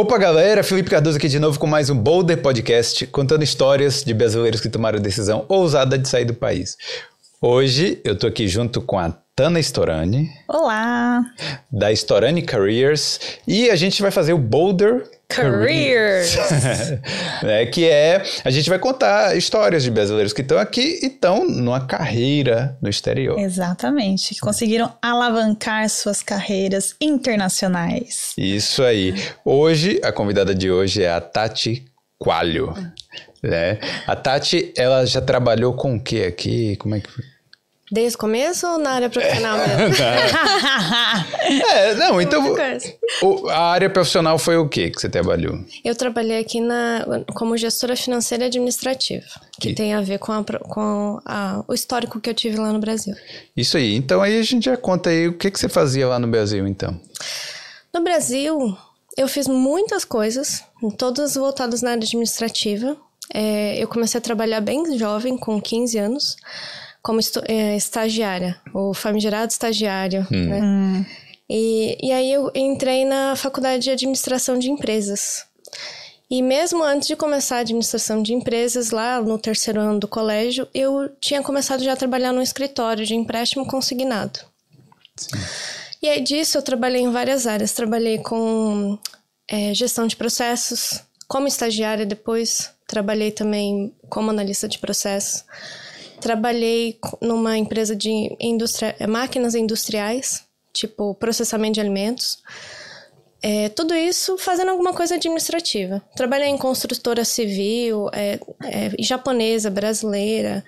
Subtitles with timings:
[0.00, 0.62] Opa, galera!
[0.62, 4.68] Felipe Cardoso aqui de novo com mais um Boulder Podcast, contando histórias de brasileiros que
[4.68, 6.76] tomaram a decisão ousada de sair do país.
[7.42, 10.32] Hoje eu tô aqui junto com a Tana Storani.
[10.48, 11.22] Olá!
[11.70, 13.20] Da Storani Careers.
[13.46, 16.36] E a gente vai fazer o Boulder Careers!
[17.46, 21.48] é, que é, a gente vai contar histórias de brasileiros que estão aqui e estão
[21.48, 23.38] numa carreira no exterior.
[23.38, 28.32] Exatamente, que conseguiram alavancar suas carreiras internacionais.
[28.36, 29.14] Isso aí.
[29.44, 31.84] Hoje, a convidada de hoje é a Tati
[32.18, 32.74] Qualho.
[33.40, 33.78] Né?
[34.04, 36.74] A Tati, ela já trabalhou com o que aqui?
[36.74, 37.37] Como é que foi?
[37.90, 39.96] Desde o começo ou na área profissional mesmo?
[41.72, 42.54] é, não, então.
[43.22, 45.58] O, a área profissional foi o que que você trabalhou?
[45.82, 49.26] Eu trabalhei aqui na, como gestora financeira e administrativa,
[49.58, 49.74] que e...
[49.74, 53.14] tem a ver com, a, com a, o histórico que eu tive lá no Brasil.
[53.56, 53.94] Isso aí.
[53.94, 56.66] Então aí a gente já conta aí o que, que você fazia lá no Brasil,
[56.66, 57.00] então.
[57.92, 58.76] No Brasil,
[59.16, 60.62] eu fiz muitas coisas,
[60.98, 62.98] todas voltadas na área administrativa.
[63.32, 66.36] É, eu comecei a trabalhar bem jovem, com 15 anos
[67.02, 70.48] como é, estagiária, o famigerado estagiário, hum.
[70.48, 70.60] né?
[70.62, 71.04] Hum.
[71.50, 75.46] E, e aí eu entrei na faculdade de administração de empresas.
[76.30, 80.68] E mesmo antes de começar a administração de empresas, lá no terceiro ano do colégio,
[80.74, 84.40] eu tinha começado já a trabalhar no escritório de empréstimo consignado.
[85.16, 85.38] Sim.
[86.02, 87.72] E aí disso eu trabalhei em várias áreas.
[87.72, 88.98] Trabalhei com
[89.48, 92.70] é, gestão de processos, como estagiária depois.
[92.86, 95.44] Trabalhei também como analista de processos.
[96.20, 98.36] Trabalhei numa empresa de
[98.98, 102.42] é, máquinas industriais, tipo processamento de alimentos.
[103.40, 106.02] É, tudo isso fazendo alguma coisa administrativa.
[106.16, 110.64] Trabalhei em construtora civil, é, é, japonesa, brasileira,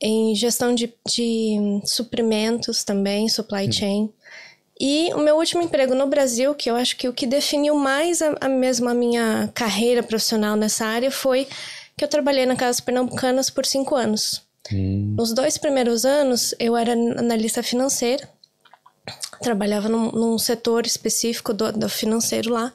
[0.00, 3.72] em gestão de, de suprimentos também, supply hum.
[3.72, 4.12] chain.
[4.78, 8.20] E o meu último emprego no Brasil, que eu acho que o que definiu mais
[8.20, 11.48] a, a mesmo a minha carreira profissional nessa área foi
[11.96, 14.45] que eu trabalhei na Casa Pernambucanas por cinco anos.
[14.72, 15.14] Hum.
[15.16, 18.28] Nos dois primeiros anos, eu era analista financeira,
[19.40, 22.72] trabalhava num, num setor específico do, do, financeiro lá,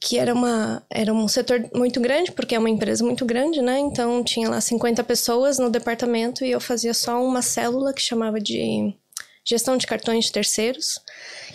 [0.00, 3.78] que era, uma, era um setor muito grande, porque é uma empresa muito grande, né?
[3.78, 8.40] Então tinha lá 50 pessoas no departamento e eu fazia só uma célula que chamava
[8.40, 8.94] de
[9.44, 11.00] gestão de cartões de terceiros,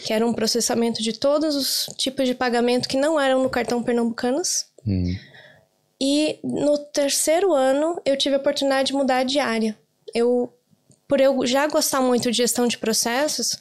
[0.04, 3.82] que era um processamento de todos os tipos de pagamento que não eram no cartão
[3.82, 4.66] Pernambucanas.
[4.86, 5.16] Hum.
[6.00, 9.78] E no terceiro ano eu tive a oportunidade de mudar de área.
[10.14, 10.54] Eu,
[11.08, 13.58] por eu já gostar muito de gestão de processos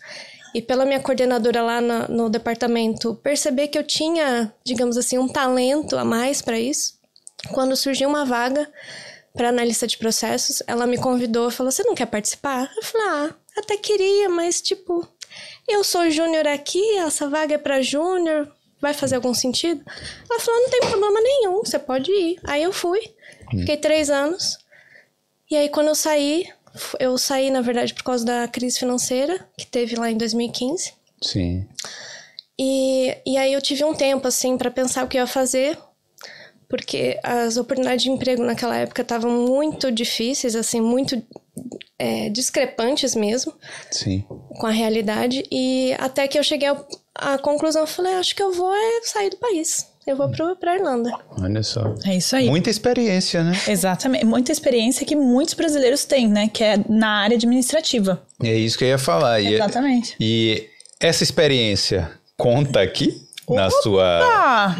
[0.54, 5.28] e pela minha coordenadora lá no, no departamento perceber que eu tinha, digamos assim, um
[5.28, 6.98] talento a mais para isso,
[7.52, 8.70] quando surgiu uma vaga
[9.34, 12.70] para analista de processos, ela me convidou e falou: Você não quer participar?
[12.74, 15.06] Eu falei: Ah, até queria, mas tipo,
[15.68, 19.84] eu sou júnior aqui, essa vaga é para júnior, vai fazer algum sentido?
[20.30, 22.38] Ela falou, não tem problema nenhum, você pode ir.
[22.44, 23.00] Aí eu fui,
[23.52, 23.60] hum.
[23.60, 24.58] fiquei três anos.
[25.50, 26.46] E aí quando eu saí,
[26.98, 30.92] eu saí, na verdade, por causa da crise financeira que teve lá em 2015.
[31.22, 31.66] Sim.
[32.58, 35.78] E, e aí eu tive um tempo, assim, para pensar o que eu ia fazer.
[36.68, 41.22] Porque as oportunidades de emprego naquela época estavam muito difíceis, assim, muito
[41.98, 43.52] é, discrepantes mesmo.
[43.90, 44.24] Sim.
[44.28, 45.44] Com a realidade.
[45.50, 46.68] E até que eu cheguei
[47.14, 49.86] a conclusão, eu falei, acho que eu vou é sair do país.
[50.06, 51.10] Eu vou pro, pra Irlanda.
[51.42, 51.94] Olha só.
[52.04, 52.48] É isso aí.
[52.48, 53.52] Muita experiência, né?
[53.66, 54.24] Exatamente.
[54.24, 56.48] Muita experiência que muitos brasileiros têm, né?
[56.48, 58.22] Que é na área administrativa.
[58.40, 59.42] É isso que eu ia falar.
[59.42, 60.14] Exatamente.
[60.20, 60.24] E,
[60.54, 63.20] e essa experiência conta aqui?
[63.48, 63.60] Opa!
[63.60, 64.76] Na sua...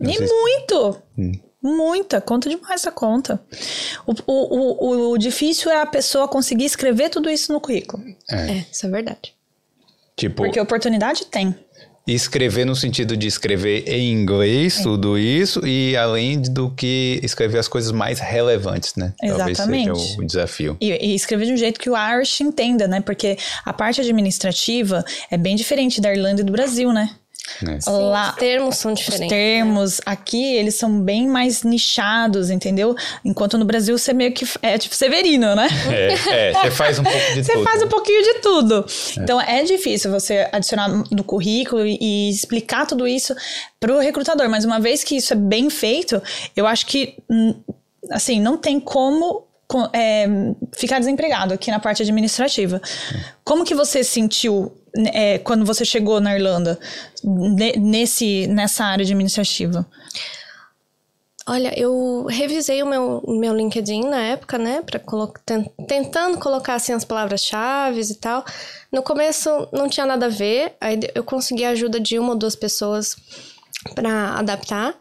[0.00, 0.26] E sua...
[0.26, 1.02] muito!
[1.18, 1.32] Hum.
[1.60, 3.40] Muita, conta demais a conta.
[4.06, 8.00] O, o, o, o, difícil é a pessoa conseguir escrever tudo isso no currículo.
[8.30, 9.34] É, é isso é verdade.
[10.16, 11.54] Tipo, Porque oportunidade tem.
[12.08, 14.82] Escrever no sentido de escrever em inglês, é.
[14.82, 19.12] tudo isso, e além do que escrever as coisas mais relevantes, né?
[19.22, 19.86] Exatamente.
[19.86, 20.76] Talvez seja o desafio.
[20.80, 23.00] E, e, escrever de um jeito que o Irish entenda, né?
[23.00, 27.10] Porque a parte administrativa é bem diferente da Irlanda e do Brasil, né?
[27.62, 27.90] É.
[27.90, 29.26] Lá, os termos são diferentes.
[29.26, 32.94] Os termos aqui, eles são bem mais nichados, entendeu?
[33.24, 35.68] Enquanto no Brasil você meio que é tipo Severino, né?
[35.90, 37.58] É, é você faz um pouco de você tudo.
[37.58, 38.86] Você faz um pouquinho de tudo.
[39.18, 39.22] É.
[39.22, 43.34] Então é difícil você adicionar no currículo e, e explicar tudo isso
[43.80, 46.20] para o recrutador, mas uma vez que isso é bem feito,
[46.56, 47.54] eu acho que hum,
[48.10, 49.47] assim, não tem como
[49.92, 50.26] é,
[50.72, 52.80] ficar desempregado aqui na parte administrativa.
[53.44, 54.72] Como que você sentiu
[55.12, 56.78] é, quando você chegou na Irlanda
[57.76, 59.86] nesse, nessa área administrativa?
[61.46, 65.32] Olha, eu revisei o meu, meu LinkedIn na época, né, para colo
[65.86, 68.44] tentando colocar assim as palavras-chave e tal.
[68.92, 72.38] No começo não tinha nada a ver, aí eu consegui a ajuda de uma ou
[72.38, 73.16] duas pessoas
[73.94, 74.94] para adaptar.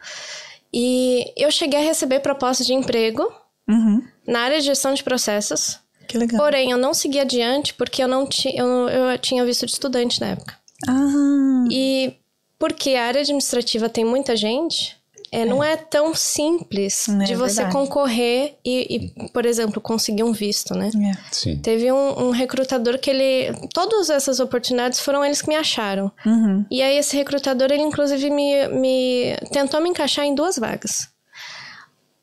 [0.74, 3.30] E eu cheguei a receber propostas de emprego
[3.68, 4.02] Uhum.
[4.28, 5.80] na área de gestão de processos.
[6.08, 6.40] Que legal.
[6.42, 10.22] Porém, eu não segui adiante porque eu não ti, eu, eu tinha visto de estudante
[10.22, 10.56] na época.
[10.88, 12.14] Ah, E
[12.58, 14.96] porque a área administrativa tem muita gente,
[15.32, 17.76] é, não é tão simples É de você verdade.
[17.76, 20.90] concorrer e, e, por exemplo, conseguir um visto, né?
[20.96, 21.18] é.
[21.34, 21.58] Sim.
[21.58, 23.54] Teve um, um recrutador que ele.
[23.74, 26.10] Todas essas oportunidades foram eles que me acharam.
[26.26, 26.66] Uhum.
[26.72, 31.10] E aí, esse recrutador, ele inclusive me, me tentou me encaixar em duas vagas.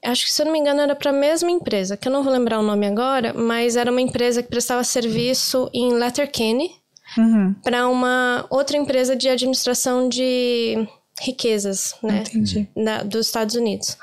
[0.04, 2.22] Acho que, se eu não me engano, era para a mesma empresa, que eu não
[2.22, 6.70] vou lembrar o nome agora, mas era uma empresa que prestava serviço em Letterkenny
[7.16, 7.54] Uhum.
[7.62, 10.86] para uma outra empresa de administração de
[11.20, 12.18] riquezas, né?
[12.26, 12.68] Entendi.
[12.76, 13.96] da- dos Estados Unidos.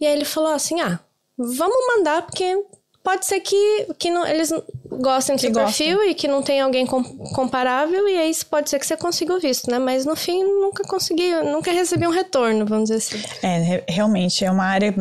[0.00, 1.00] E aí ele falou assim: ah,
[1.36, 2.56] vamos mandar, porque
[3.04, 4.50] pode ser que, que não, eles
[4.90, 7.04] gostem do Que seu perfil e que não tem alguém com-
[7.34, 9.78] comparável, e aí pode ser que você consiga o visto, né?
[9.78, 13.22] Mas no fim nunca consegui, nunca recebi um retorno, vamos dizer assim.
[13.42, 14.94] É, re- realmente, é uma área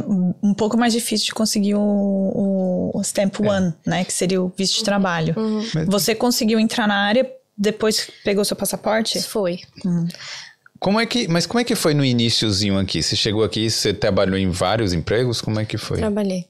[0.44, 4.04] um pouco mais difícil de conseguir o, o, o Stamp One, né?
[4.04, 5.34] Que seria o visto de trabalho.
[5.74, 9.22] Mas- Você conseguiu entrar na área depois que pegou seu passaporte?
[9.24, 9.60] Foi.
[10.84, 13.02] Como é que, mas como é que foi no iníciozinho aqui?
[13.02, 15.40] Você chegou aqui, você trabalhou em vários empregos?
[15.40, 15.96] Como é que foi?
[15.98, 16.46] Trabalhei.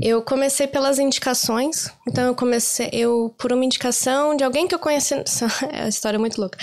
[0.00, 1.88] Eu comecei pelas indicações.
[2.04, 5.14] Então eu comecei, eu por uma indicação de alguém que eu conheci,
[5.72, 6.58] é uma história muito louca.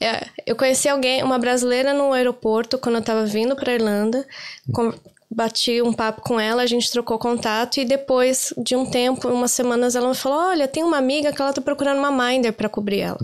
[0.00, 4.26] É, eu conheci alguém, uma brasileira no aeroporto quando eu tava vindo para Irlanda.
[4.72, 4.92] Com-
[5.30, 9.52] bati um papo com ela, a gente trocou contato e depois de um tempo, umas
[9.52, 12.68] semanas, ela me falou: "Olha, tem uma amiga que ela tá procurando uma minder para
[12.68, 13.18] cobrir ela".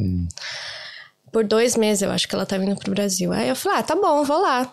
[1.34, 3.32] Por dois meses, eu acho que ela tá vindo pro Brasil.
[3.32, 4.72] Aí eu falei: "Ah, tá bom, vou lá".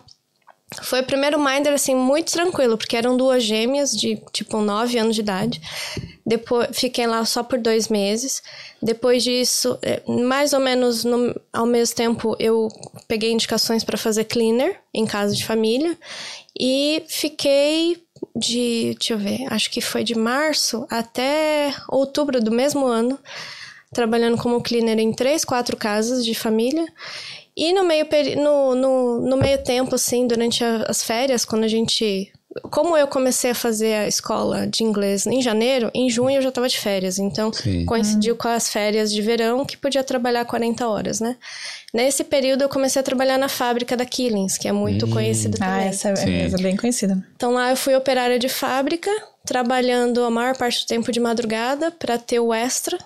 [0.82, 5.16] Foi o primeiro Minder, assim, muito tranquilo, porque eram duas gêmeas de, tipo, nove anos
[5.16, 5.60] de idade.
[6.24, 8.42] Depois, fiquei lá só por dois meses.
[8.80, 12.68] Depois disso, eh, mais ou menos no- ao mesmo tempo, eu
[13.08, 15.98] peguei indicações para fazer cleaner em casa de família.
[16.58, 18.02] E fiquei
[18.36, 23.18] de, deixa eu ver, acho que foi de março até outubro do mesmo ano,
[23.92, 26.86] trabalhando como cleaner em três, quatro casas de família.
[27.56, 28.06] E no meio,
[28.42, 32.32] no, no, no meio tempo, assim, durante a- as férias, quando a gente.
[32.70, 36.50] Como eu comecei a fazer a escola de inglês em janeiro, em junho eu já
[36.50, 37.18] estava de férias.
[37.18, 37.86] Então, Sim.
[37.86, 41.36] coincidiu com as férias de verão que podia trabalhar 40 horas, né?
[41.94, 45.64] Nesse período eu comecei a trabalhar na fábrica da Killings, que é muito conhecida Ah,
[45.66, 45.88] também.
[45.88, 46.30] essa é Sim.
[46.42, 47.26] é bem conhecida.
[47.34, 49.10] Então lá eu fui operária de fábrica,
[49.46, 52.98] trabalhando a maior parte do tempo de madrugada para ter o extra.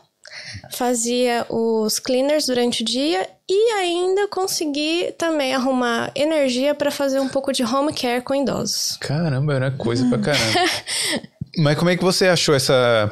[0.73, 7.29] Fazia os cleaners durante o dia e ainda consegui também arrumar energia para fazer um
[7.29, 8.97] pouco de home care com idosos.
[9.01, 10.71] Caramba, era coisa pra caramba.
[11.59, 13.11] Mas como é que você achou essa.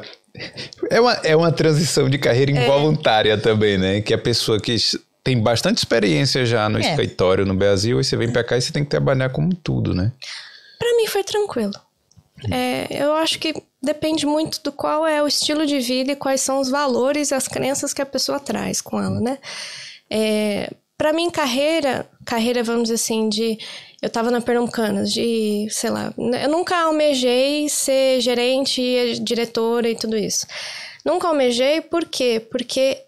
[0.91, 4.01] É uma, é uma transição de carreira involuntária também, né?
[4.01, 4.75] Que a pessoa que
[5.23, 6.81] tem bastante experiência já no É.
[6.81, 9.95] escritório no Brasil, e você vem pra cá e você tem que trabalhar como tudo,
[9.95, 10.11] né?
[10.77, 11.73] Para mim foi tranquilo.
[12.51, 13.55] É, eu acho que
[13.85, 17.35] depende muito do qual é o estilo de vida e quais são os valores e
[17.35, 19.37] as crenças que a pessoa traz com ela, né?
[20.09, 23.57] É, para mim, carreira, carreira, vamos dizer assim, de.
[24.01, 30.15] Eu tava na Pernambucanas, de, sei lá, eu nunca almejei ser gerente, diretora e tudo
[30.15, 30.45] isso.
[31.03, 32.45] Nunca almejei, por quê?
[32.51, 33.01] Porque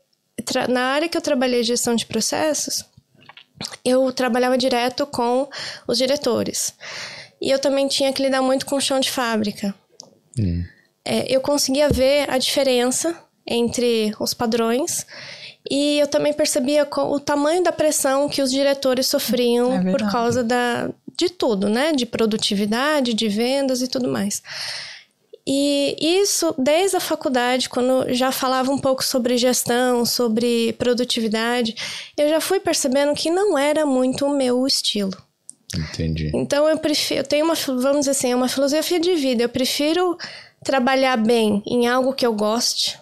[0.69, 2.83] na área que eu trabalhei de gestão de processos,
[3.83, 5.47] eu trabalhava direto com
[5.87, 6.73] os diretores.
[7.41, 9.75] E eu também tinha que lidar muito com o chão de fábrica.
[11.05, 15.05] É, eu conseguia ver a diferença entre os padrões
[15.69, 20.43] e eu também percebia o tamanho da pressão que os diretores sofriam É por causa
[20.43, 21.91] da, de tudo, né?
[21.91, 24.41] De produtividade, de vendas e tudo mais.
[25.49, 31.73] E isso, desde a faculdade, quando já falava um pouco sobre gestão, sobre produtividade,
[32.17, 35.15] eu já fui percebendo que não era muito o meu estilo.
[35.77, 36.31] Entendi.
[36.33, 39.43] Então eu prefiro, eu tenho uma, vamos dizer assim, é uma filosofia de vida.
[39.43, 40.17] Eu prefiro
[40.63, 42.99] trabalhar bem em algo que eu goste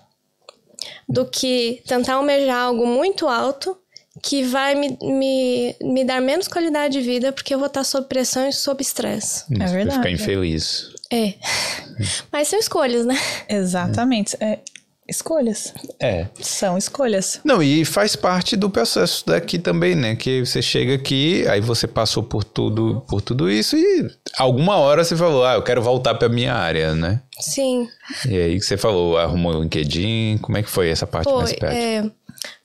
[1.07, 3.77] do que tentar almejar algo muito alto
[4.21, 8.07] que vai me, me, me dar menos qualidade de vida porque eu vou estar sob
[8.07, 9.43] pressão e sob estresse.
[9.49, 9.97] Vai verdade.
[9.97, 10.89] ficar infeliz.
[11.11, 11.33] É.
[12.31, 13.15] Mas são escolhas, né?
[13.47, 14.35] Exatamente.
[14.39, 14.59] É,
[15.07, 15.73] escolhas.
[15.99, 16.27] É.
[16.39, 17.39] São escolhas.
[17.43, 20.15] Não, e faz parte do processo daqui também, né?
[20.15, 25.03] Que você chega aqui, aí você passou por tudo, por tudo isso e alguma hora
[25.03, 27.21] você falou, ah, eu quero voltar pra minha área, né?
[27.39, 27.87] Sim.
[28.27, 31.49] E aí que você falou, arrumou o LinkedIn, como é que foi essa parte mais
[31.49, 31.59] Foi.
[31.59, 31.83] prática?
[31.83, 32.11] É,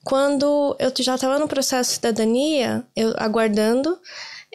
[0.04, 3.98] quando eu já estava no processo de cidadania, eu aguardando,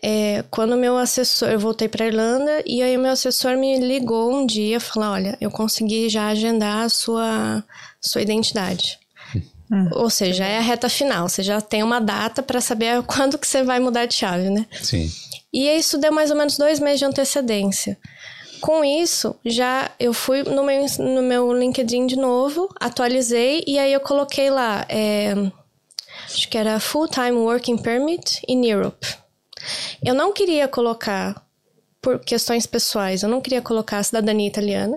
[0.08, 4.32] é, quando meu assessor, eu voltei para Irlanda e aí o meu assessor me ligou
[4.32, 7.64] um dia, falou, olha, eu consegui já agendar a sua
[8.00, 9.00] sua identidade.
[9.72, 9.90] Hum.
[9.94, 11.28] Ou seja, é a reta final.
[11.28, 14.68] Você já tem uma data para saber quando que você vai mudar de chave, né?
[14.80, 15.12] Sim.
[15.52, 17.98] E isso deu mais ou menos dois meses de antecedência.
[18.62, 23.92] Com isso, já eu fui no meu, no meu LinkedIn de novo, atualizei e aí
[23.92, 25.34] eu coloquei lá, é,
[26.26, 29.25] acho que era Full Time Working Permit in Europe.
[30.04, 31.46] Eu não queria colocar
[32.06, 33.24] por questões pessoais.
[33.24, 34.96] Eu não queria colocar a cidadania italiana.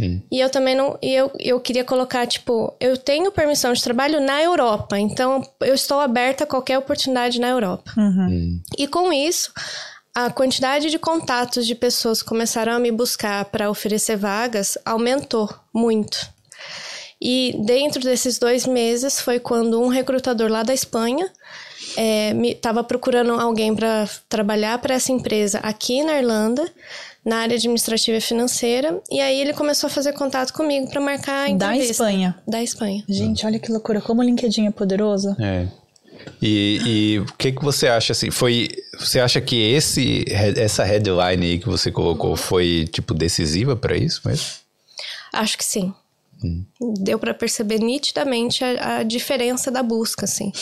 [0.00, 0.20] Hum.
[0.28, 0.98] E eu também não.
[1.00, 5.72] E eu, eu queria colocar, tipo, eu tenho permissão de trabalho na Europa, então eu
[5.72, 7.92] estou aberta a qualquer oportunidade na Europa.
[7.96, 8.28] Uhum.
[8.28, 8.62] Hum.
[8.76, 9.52] E com isso,
[10.12, 15.48] a quantidade de contatos de pessoas que começaram a me buscar para oferecer vagas aumentou
[15.72, 16.28] muito.
[17.22, 21.30] E dentro desses dois meses foi quando um recrutador lá da Espanha
[22.42, 26.70] estava é, procurando alguém para trabalhar para essa empresa aqui na Irlanda,
[27.24, 31.44] na área administrativa e financeira, e aí ele começou a fazer contato comigo para marcar
[31.44, 31.84] a entrevista.
[31.86, 32.38] Da Espanha.
[32.46, 33.04] Da Espanha.
[33.08, 35.36] Gente, olha que loucura, como o LinkedIn é poderoso.
[35.40, 35.66] É.
[36.42, 38.30] E, e, o que que você acha assim?
[38.30, 43.96] Foi você acha que esse essa headline aí que você colocou foi tipo decisiva para
[43.96, 44.46] isso mesmo?
[45.32, 45.92] Acho que sim.
[46.42, 46.64] Hum.
[47.00, 50.52] Deu para perceber nitidamente a, a, diferença da busca, assim.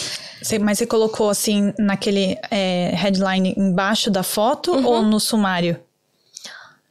[0.43, 4.87] Você, mas você colocou assim naquele é, headline embaixo da foto uhum.
[4.87, 5.79] ou no sumário?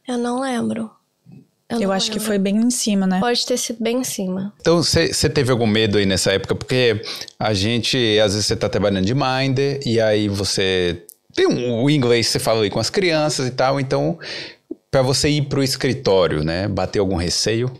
[0.06, 0.90] Eu não lembro.
[1.68, 2.20] Eu, eu acho lembro.
[2.20, 3.18] que foi bem em cima, né?
[3.18, 4.52] Pode ter sido bem em cima.
[4.60, 6.54] Então, você teve algum medo aí nessa época?
[6.54, 7.02] Porque
[7.36, 11.02] a gente, às vezes, você tá trabalhando de Minder e aí você
[11.34, 14.16] tem um, o inglês, você fala aí com as crianças e tal, então,
[14.92, 16.68] para você ir pro escritório, né?
[16.68, 17.70] Bater algum receio?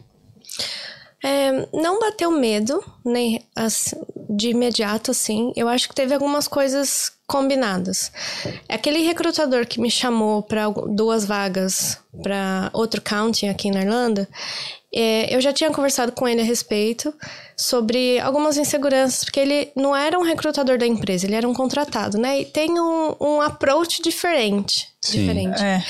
[1.27, 3.97] É, não bateu medo, nem assim,
[4.31, 5.53] de imediato, assim.
[5.57, 8.13] Eu acho que teve algumas coisas combinadas.
[8.69, 14.29] Aquele recrutador que me chamou para duas vagas para outro county aqui na Irlanda,
[14.95, 17.13] é, eu já tinha conversado com ele a respeito
[17.57, 22.17] sobre algumas inseguranças, porque ele não era um recrutador da empresa, ele era um contratado,
[22.19, 22.41] né?
[22.41, 24.87] E tem um, um approach diferente.
[25.01, 25.21] Sim.
[25.21, 25.63] diferente.
[25.63, 25.85] É.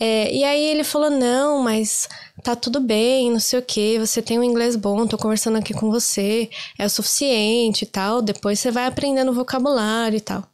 [0.00, 2.08] É, e aí ele falou: não, mas
[2.42, 5.74] tá tudo bem, não sei o que, você tem um inglês bom, tô conversando aqui
[5.74, 10.44] com você, é o suficiente e tal, depois você vai aprendendo vocabulário e tal.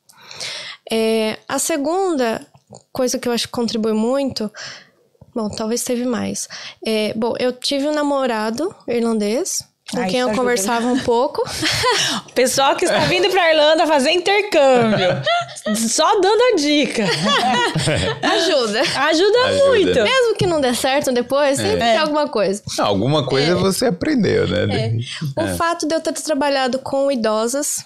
[0.91, 2.47] É, a segunda
[2.93, 4.51] coisa que eu acho que contribui muito
[5.35, 6.49] Bom, talvez teve mais.
[6.87, 9.65] É, bom, eu tive um namorado irlandês.
[9.93, 11.43] Com Ai, quem eu conversava um pouco.
[12.35, 15.09] Pessoal que está vindo para Irlanda fazer intercâmbio.
[15.77, 17.05] Só dando a dica.
[18.23, 18.81] Ajuda.
[18.81, 19.39] Ajuda.
[19.45, 20.03] Ajuda, muito.
[20.03, 21.93] Mesmo que não dê certo depois, sempre é.
[21.93, 22.63] tem alguma coisa.
[22.79, 23.55] Não, alguma coisa é.
[23.55, 24.97] você aprendeu, né?
[25.37, 25.43] É.
[25.43, 27.85] O fato de eu ter trabalhado com idosas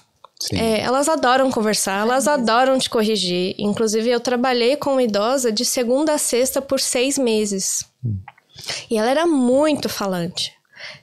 [0.53, 3.57] é, elas adoram conversar, elas adoram te corrigir.
[3.59, 7.85] Inclusive, eu trabalhei com uma idosa de segunda a sexta por seis meses.
[8.05, 8.19] Hum.
[8.89, 10.58] E ela era muito falante.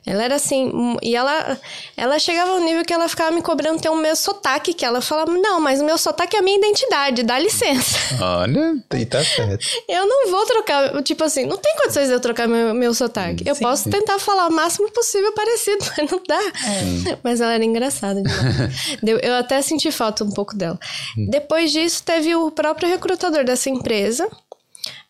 [0.06, 1.60] Ela era assim, e ela,
[1.98, 5.02] ela chegava ao nível que ela ficava me cobrando ter o meu sotaque, que ela
[5.02, 7.98] falava, não, mas o meu sotaque é a minha identidade, dá licença.
[8.22, 9.66] Olha, e tá certo.
[9.90, 13.44] Eu não vou trocar, tipo assim, não tem condições de eu trocar meu, meu sotaque.
[13.44, 13.90] Hum, eu sim, posso sim.
[13.90, 16.40] tentar falar o máximo possível parecido, mas não dá.
[16.40, 17.18] É.
[17.24, 18.22] Mas ela era engraçada
[19.22, 20.80] eu até senti falta um pouco dela.
[21.18, 21.28] Hum.
[21.30, 24.30] Depois disso, teve o próprio recrutador dessa empresa,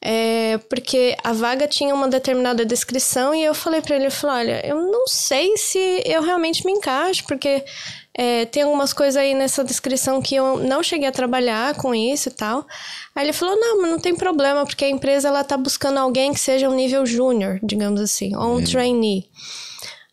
[0.07, 4.51] é, porque a vaga tinha uma determinada descrição e eu falei para ele, eu falei,
[4.53, 7.65] olha, eu não sei se eu realmente me encaixo, porque
[8.13, 12.29] é, tem algumas coisas aí nessa descrição que eu não cheguei a trabalhar com isso
[12.29, 12.67] e tal.
[13.15, 16.31] Aí ele falou, não, mas não tem problema, porque a empresa ela tá buscando alguém
[16.35, 19.27] que seja um nível júnior, digamos assim, ou um trainee.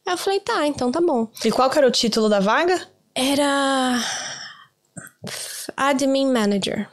[0.07, 1.29] Aí eu falei, tá, então tá bom.
[1.45, 2.81] E qual que era o título da vaga?
[3.15, 4.01] Era...
[5.77, 6.89] Admin Manager.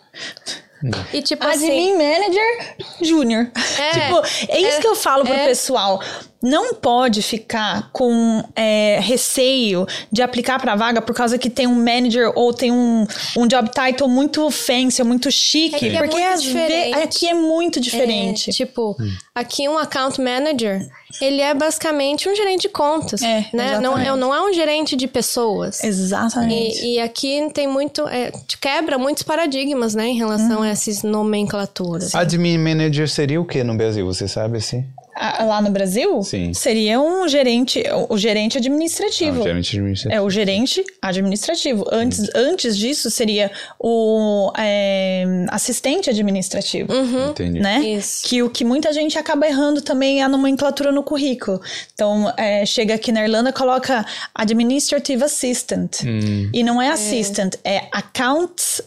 [1.13, 1.97] E tipo Admin assim...
[1.97, 3.51] Manager Júnior.
[3.77, 5.47] É, tipo, é isso é, que eu falo pro é.
[5.47, 6.01] pessoal.
[6.41, 11.75] Não pode ficar com é, receio de aplicar pra vaga por causa que tem um
[11.75, 13.05] manager ou tem um,
[13.37, 15.85] um job title muito fancy, muito chique.
[15.85, 18.49] É, é porque vezes aqui é muito diferente.
[18.49, 19.11] É, tipo, hum.
[19.35, 20.87] aqui um account manager
[21.21, 23.79] ele é basicamente um gerente de contas, é, né?
[23.79, 25.83] Não é, não é um gerente de pessoas.
[25.83, 26.85] Exatamente.
[26.85, 28.31] E, e aqui tem muito, é,
[28.61, 30.63] quebra muitos paradigmas, né, em relação hum.
[30.63, 32.13] a essas nomenclaturas.
[32.13, 34.85] Admin manager seria o que no Brasil, você sabe assim?
[35.19, 36.53] Lá no Brasil, Sim.
[36.53, 39.41] seria um gerente, o gerente administrativo.
[39.41, 40.13] Ah, gerente administrativo.
[40.15, 41.85] É o gerente administrativo.
[41.91, 42.29] Antes, uhum.
[42.35, 46.93] antes disso seria o é, assistente administrativo.
[46.93, 47.31] Uhum.
[47.31, 47.59] Entendi.
[47.59, 47.79] Né?
[47.81, 48.27] Isso.
[48.27, 51.61] Que o que muita gente acaba errando também é a nomenclatura no currículo.
[51.93, 56.01] Então, é, chega aqui na Irlanda, coloca administrative assistant.
[56.05, 56.49] Hum.
[56.53, 58.81] E não é assistant, é, é accounts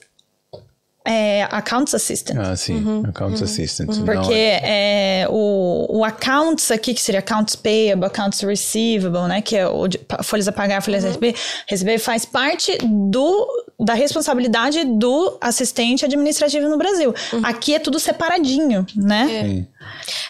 [1.04, 2.38] é, Accounts Assistant.
[2.38, 2.76] Ah, sim.
[2.76, 3.96] Uhum, accounts uhum, Assistant.
[3.96, 4.04] Uhum.
[4.04, 9.42] Porque é, o, o Accounts aqui, que seria Accounts Payable, Accounts Receivable, né?
[9.42, 11.12] Que é o de, folhas a pagar, folhas a uhum.
[11.14, 11.34] receber,
[11.66, 13.48] receber, faz parte do,
[13.80, 17.12] da responsabilidade do assistente administrativo no Brasil.
[17.32, 17.40] Uhum.
[17.42, 19.66] Aqui é tudo separadinho, né?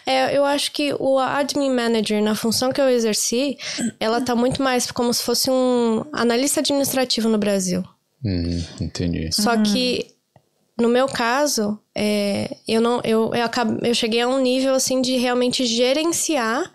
[0.07, 0.13] É.
[0.15, 0.37] é.
[0.39, 3.59] eu acho que o Admin Manager, na função que eu exerci,
[4.01, 7.85] ela tá muito mais como se fosse um analista administrativo no Brasil.
[8.25, 9.29] Hum, entendi.
[9.33, 10.13] Só que
[10.79, 15.03] no meu caso, é, eu não, eu, eu, acabei, eu cheguei a um nível assim
[15.03, 16.71] de realmente gerenciar,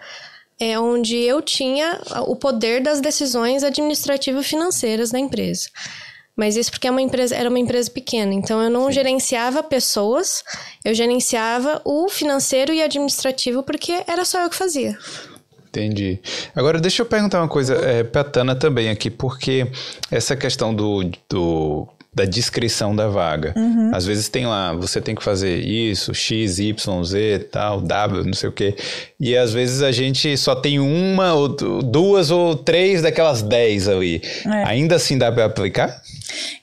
[0.59, 5.69] é, onde eu tinha o poder das decisões administrativo-financeiras da empresa.
[6.35, 8.91] Mas isso porque é uma empresa, era uma empresa pequena, então eu não Sim.
[8.91, 10.43] gerenciava pessoas,
[10.85, 14.95] eu gerenciava o financeiro e administrativo porque era só eu que fazia.
[15.67, 16.19] Entendi.
[16.55, 19.67] Agora, deixa eu perguntar uma coisa é, para Tana também aqui, porque
[20.09, 23.53] essa questão do, do da descrição da vaga.
[23.55, 23.91] Uhum.
[23.93, 28.33] Às vezes tem lá, você tem que fazer isso, X, Y, Z, tal, W, não
[28.33, 28.75] sei o quê.
[29.19, 34.19] E às vezes a gente só tem uma, ou duas ou três daquelas dez ali.
[34.47, 34.63] É.
[34.63, 36.01] Ainda assim dá para aplicar?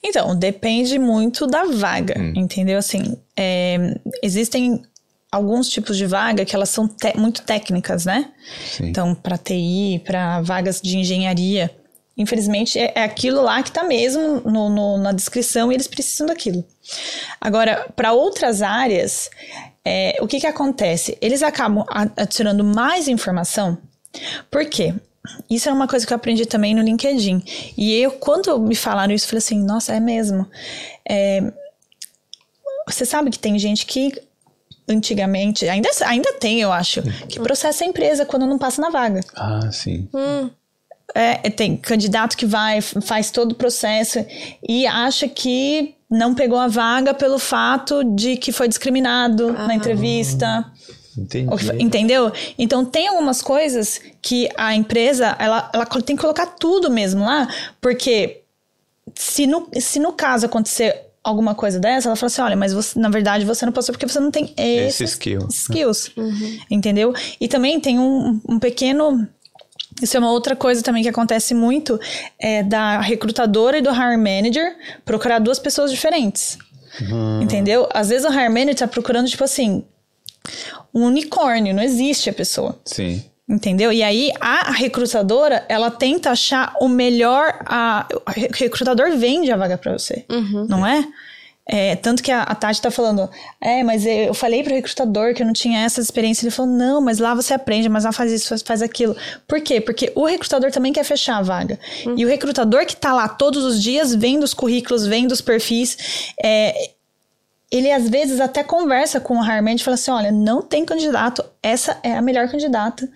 [0.03, 2.33] Então, depende muito da vaga, hum.
[2.35, 2.77] entendeu?
[2.77, 4.83] Assim, é, existem
[5.31, 8.33] alguns tipos de vaga que elas são muito técnicas, né?
[8.67, 8.89] Sim.
[8.89, 11.71] Então, para TI, para vagas de engenharia,
[12.17, 16.27] Infelizmente, é, é aquilo lá que está mesmo no, no, na descrição e eles precisam
[16.27, 16.65] daquilo.
[17.41, 19.31] Agora, para outras áreas,
[19.85, 21.19] é, o que, que acontece?
[21.21, 21.85] Eles acabam
[22.17, 23.79] adicionando mais informação.
[24.51, 24.95] Por quê?
[25.51, 27.43] Isso é uma coisa que eu aprendi também no LinkedIn.
[27.77, 30.47] E eu, quando me falaram isso, eu falei assim: nossa, é mesmo.
[31.09, 31.53] É,
[32.87, 34.13] você sabe que tem gente que
[34.87, 39.21] antigamente, ainda, ainda tem, eu acho, que processa a empresa quando não passa na vaga.
[39.35, 40.09] Ah, sim.
[40.13, 40.51] Hum.
[41.15, 44.25] É, tem candidato que vai, faz todo o processo
[44.67, 49.67] e acha que não pegou a vaga pelo fato de que foi discriminado ah.
[49.67, 50.65] na entrevista.
[51.17, 51.49] Entendi.
[51.79, 52.33] Entendeu?
[52.59, 57.49] Então tem algumas coisas que a empresa ela, ela tem que colocar tudo mesmo lá,
[57.81, 58.43] porque
[59.15, 62.99] se no, se no caso acontecer alguma coisa dessa, ela fala assim: olha, mas você,
[62.99, 65.47] na verdade você não passou porque você não tem esses Esse skill.
[65.49, 66.11] skills.
[66.17, 66.59] Uhum.
[66.71, 67.15] Entendeu?
[67.41, 69.27] E também tem um, um pequeno
[70.03, 71.99] isso é uma outra coisa também que acontece muito,
[72.39, 76.59] é da recrutadora e do hire manager procurar duas pessoas diferentes.
[77.01, 77.43] Uhum.
[77.43, 77.89] Entendeu?
[77.93, 79.85] Às vezes o hire manager tá procurando, tipo assim,
[80.93, 82.79] um unicórnio, não existe a pessoa.
[82.85, 83.25] Sim.
[83.49, 83.93] Entendeu?
[83.93, 87.59] E aí a recrutadora, ela tenta achar o melhor.
[87.67, 90.67] A, o recrutador vende a vaga para você, uhum.
[90.67, 91.07] não é?
[91.67, 95.43] É, tanto que a, a Tati tá falando, é, mas eu falei pro recrutador que
[95.43, 96.45] eu não tinha essa experiência.
[96.45, 99.17] Ele falou, não, mas lá você aprende, mas lá faz isso, faz, aquilo.
[99.49, 99.81] Por quê?
[99.81, 101.79] Porque o recrutador também quer fechar a vaga.
[102.07, 102.15] Hum.
[102.19, 106.33] E o recrutador que tá lá todos os dias, vendo os currículos, vendo os perfis,
[106.43, 106.91] é,
[107.71, 111.43] ele às vezes até conversa com o hiring e fala assim: olha, não tem candidato,
[111.63, 113.09] essa é a melhor candidata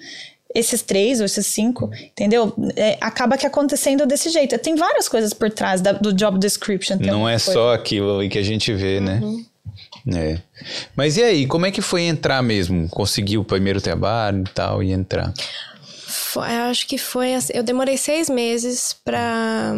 [0.59, 2.53] esses três ou esses cinco, entendeu?
[2.77, 4.59] É, acaba que acontecendo desse jeito.
[4.59, 6.97] Tem várias coisas por trás da, do job description.
[7.01, 7.53] Não é coisa.
[7.53, 9.21] só aquilo que a gente vê, né?
[9.23, 9.45] uhum.
[10.05, 10.33] né?
[10.33, 10.39] É.
[10.97, 12.89] Mas e aí, como é que foi entrar mesmo?
[12.89, 15.33] Conseguir o primeiro trabalho e tal e entrar?
[16.07, 17.35] Foi, eu acho que foi.
[17.35, 19.75] Assim, eu demorei seis meses para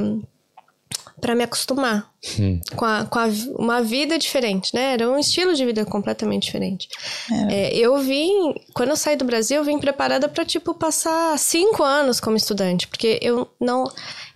[1.21, 2.61] para me acostumar hum.
[2.75, 3.29] com, a, com a,
[3.59, 4.95] uma vida diferente, né?
[4.95, 6.89] Era um estilo de vida completamente diferente.
[7.31, 7.55] É.
[7.55, 11.83] É, eu vim, quando eu saí do Brasil, eu vim preparada para tipo passar cinco
[11.83, 13.85] anos como estudante, porque eu não,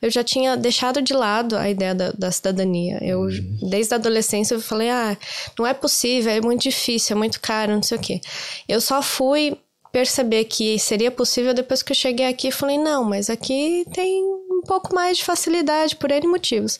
[0.00, 2.98] eu já tinha deixado de lado a ideia da, da cidadania.
[3.02, 3.58] Eu hum.
[3.70, 5.16] desde a adolescência eu falei, ah,
[5.58, 8.20] não é possível, é muito difícil, é muito caro, não sei o quê.
[8.68, 9.56] Eu só fui
[9.94, 14.24] perceber que seria possível depois que eu cheguei aqui, falei, não, mas aqui tem
[14.64, 16.78] pouco mais de facilidade por N motivos.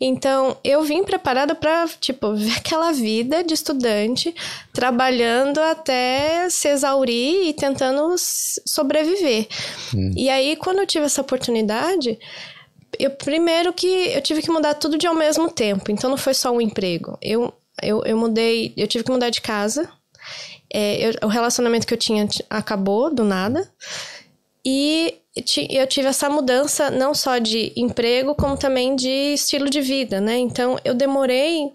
[0.00, 4.34] Então, eu vim preparada para, tipo, ver aquela vida de estudante,
[4.72, 9.46] trabalhando até se exaurir e tentando sobreviver.
[9.94, 10.12] Hum.
[10.16, 12.18] E aí, quando eu tive essa oportunidade,
[12.98, 15.90] eu primeiro que eu tive que mudar tudo de ao mesmo tempo.
[15.90, 17.18] Então, não foi só um emprego.
[17.20, 19.88] Eu, eu, eu mudei, eu tive que mudar de casa.
[20.72, 23.70] É, eu, o relacionamento que eu tinha acabou do nada.
[24.64, 25.14] E
[25.70, 30.38] eu tive essa mudança não só de emprego, como também de estilo de vida, né?
[30.38, 31.72] Então eu demorei,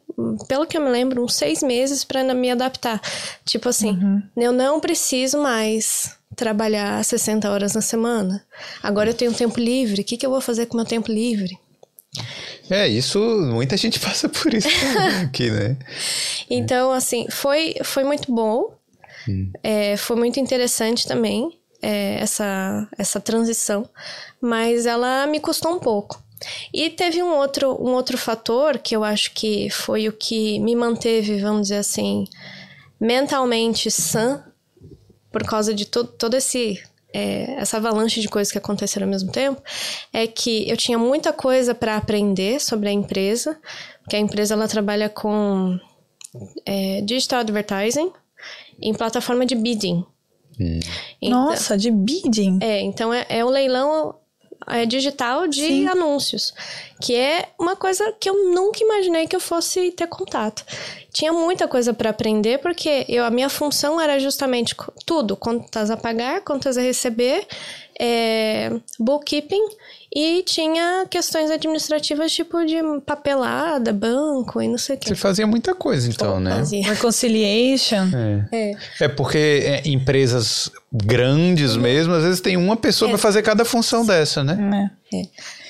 [0.48, 3.02] pelo que eu me lembro, uns seis meses para me adaptar.
[3.46, 4.24] Tipo assim, uhum.
[4.38, 8.44] eu não preciso mais trabalhar 60 horas na semana.
[8.82, 10.02] Agora eu tenho tempo livre.
[10.02, 11.58] O que, que eu vou fazer com meu tempo livre?
[12.70, 13.20] É, isso,
[13.52, 14.68] muita gente passa por isso
[15.24, 15.78] aqui, né?
[16.50, 18.74] Então, assim, foi, foi muito bom.
[19.28, 19.52] Hum.
[19.64, 23.88] É, foi muito interessante também é, essa, essa transição,
[24.40, 26.24] mas ela me custou um pouco.
[26.74, 30.76] E teve um outro, um outro fator que eu acho que foi o que me
[30.76, 32.26] manteve, vamos dizer assim,
[33.00, 34.44] mentalmente sã,
[35.32, 36.82] por causa de to todo esse
[37.14, 39.62] é, essa avalanche de coisas que aconteceram ao mesmo tempo,
[40.12, 43.60] é que eu tinha muita coisa para aprender sobre a empresa,
[44.00, 45.80] porque a empresa ela trabalha com
[46.66, 48.12] é, digital advertising
[48.82, 50.04] em plataforma de bidding.
[50.60, 50.80] Hum.
[51.22, 52.60] Então, Nossa, de bidding?
[52.62, 54.16] É, então é, é o leilão
[54.68, 55.88] é, digital de Sim.
[55.88, 56.54] anúncios,
[57.02, 60.64] que é uma coisa que eu nunca imaginei que eu fosse ter contato.
[61.12, 65.98] Tinha muita coisa para aprender, porque eu, a minha função era justamente tudo: contas a
[65.98, 67.46] pagar, contas a receber,
[68.00, 69.64] é, bookkeeping
[70.16, 75.10] e tinha questões administrativas tipo de papelada, banco e não sei o que.
[75.10, 76.58] Você fazia muita coisa então, né?
[76.58, 76.84] Fazia.
[76.88, 78.10] Reconciliation.
[78.14, 78.46] É.
[78.52, 78.76] É.
[79.02, 83.12] é porque é, empresas grandes mesmo, às vezes tem uma pessoa é.
[83.12, 84.92] para fazer cada função dessa, né?
[85.12, 85.24] É.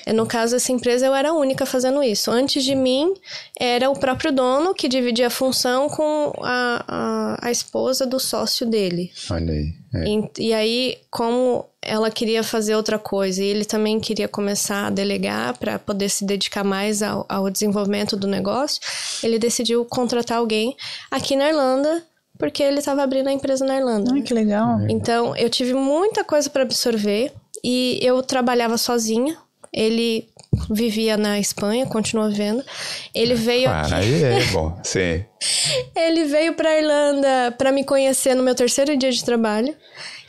[0.06, 0.12] é.
[0.12, 2.30] No caso, essa empresa eu era a única fazendo isso.
[2.30, 3.14] Antes de mim,
[3.58, 8.66] era o próprio dono que dividia a função com a, a, a esposa do sócio
[8.66, 9.10] dele.
[9.30, 9.72] Olha aí.
[9.94, 10.04] É.
[10.08, 14.90] E, e, aí, como ela queria fazer outra coisa e ele também queria começar a
[14.90, 18.80] delegar para poder se dedicar mais ao, ao desenvolvimento do negócio,
[19.22, 20.76] ele decidiu contratar alguém
[21.10, 22.02] aqui na Irlanda
[22.38, 24.12] porque ele estava abrindo a empresa na Irlanda.
[24.12, 24.80] Ai, que legal.
[24.88, 29.36] Então, eu tive muita coisa para absorver e eu trabalhava sozinha.
[29.74, 30.28] Ele
[30.70, 32.62] vivia na Espanha, continua vivendo.
[33.12, 33.68] Ele veio.
[33.68, 35.24] Ah, aí é bom, sim.
[35.96, 39.74] ele veio para Irlanda para me conhecer no meu terceiro dia de trabalho.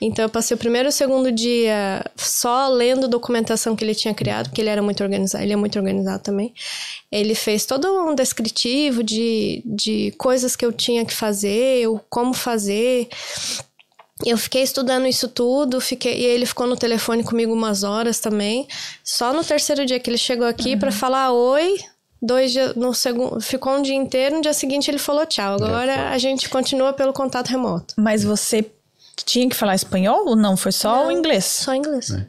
[0.02, 4.14] Então eu passei o primeiro e o segundo dia só lendo documentação que ele tinha
[4.14, 6.54] criado, porque ele era muito organizado, ele é muito organizado também.
[7.12, 13.08] Ele fez todo um descritivo de, de coisas que eu tinha que fazer, como fazer.
[14.24, 18.66] Eu fiquei estudando isso tudo, fiquei, e ele ficou no telefone comigo umas horas também.
[19.04, 20.80] Só no terceiro dia que ele chegou aqui uhum.
[20.80, 21.78] para falar oi,
[22.22, 25.56] dois dias, no segundo, ficou um dia inteiro, no dia seguinte ele falou tchau.
[25.56, 27.94] Agora a gente continua pelo contato remoto.
[27.98, 28.66] Mas você
[29.26, 30.56] tinha que falar espanhol ou não?
[30.56, 31.44] Foi só não, o inglês?
[31.44, 32.12] Só inglês.
[32.12, 32.26] É.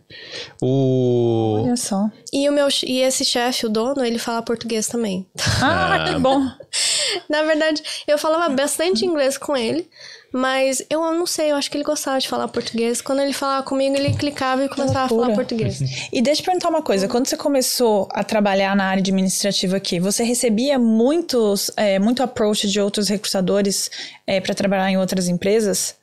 [0.60, 1.62] O...
[1.62, 2.10] Olha só.
[2.32, 5.26] E, o meu, e esse chefe, o dono, ele fala português também.
[5.62, 6.42] Ah, que bom.
[7.28, 9.88] Na verdade, eu falava bastante inglês com ele.
[10.32, 13.00] Mas eu não sei, eu acho que ele gostava de falar português.
[13.00, 15.80] Quando ele falava comigo, ele clicava e começava a falar português.
[16.12, 20.00] E deixa eu perguntar uma coisa: quando você começou a trabalhar na área administrativa aqui,
[20.00, 23.90] você recebia muitos, é, muito approach de outros recrutadores
[24.26, 25.96] é, para trabalhar em outras empresas?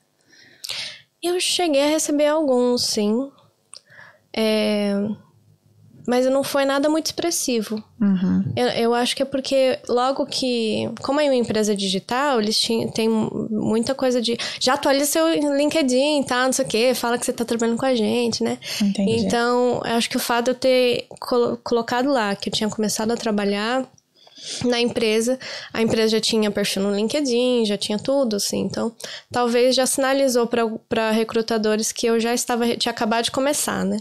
[1.21, 3.29] Eu cheguei a receber alguns, sim.
[4.35, 4.93] É,
[6.07, 7.83] mas não foi nada muito expressivo.
[7.99, 8.43] Uhum.
[8.55, 10.89] Eu, eu, acho que é porque logo que...
[11.01, 12.59] Como é uma empresa digital, eles
[12.93, 14.37] têm muita coisa de...
[14.59, 16.45] Já atualiza seu LinkedIn, tá?
[16.45, 16.93] Não sei o quê.
[16.93, 18.57] Fala que você tá trabalhando com a gente, né?
[18.81, 19.25] Entendi.
[19.25, 21.07] Então, eu acho que o fato de eu ter
[21.63, 23.85] colocado lá, que eu tinha começado a trabalhar
[24.65, 25.39] na empresa,
[25.73, 28.61] a empresa já tinha perfil no LinkedIn, já tinha tudo, assim.
[28.61, 28.91] Então,
[29.31, 33.97] talvez já sinalizou para recrutadores que eu já estava, tinha acabado de começar, né?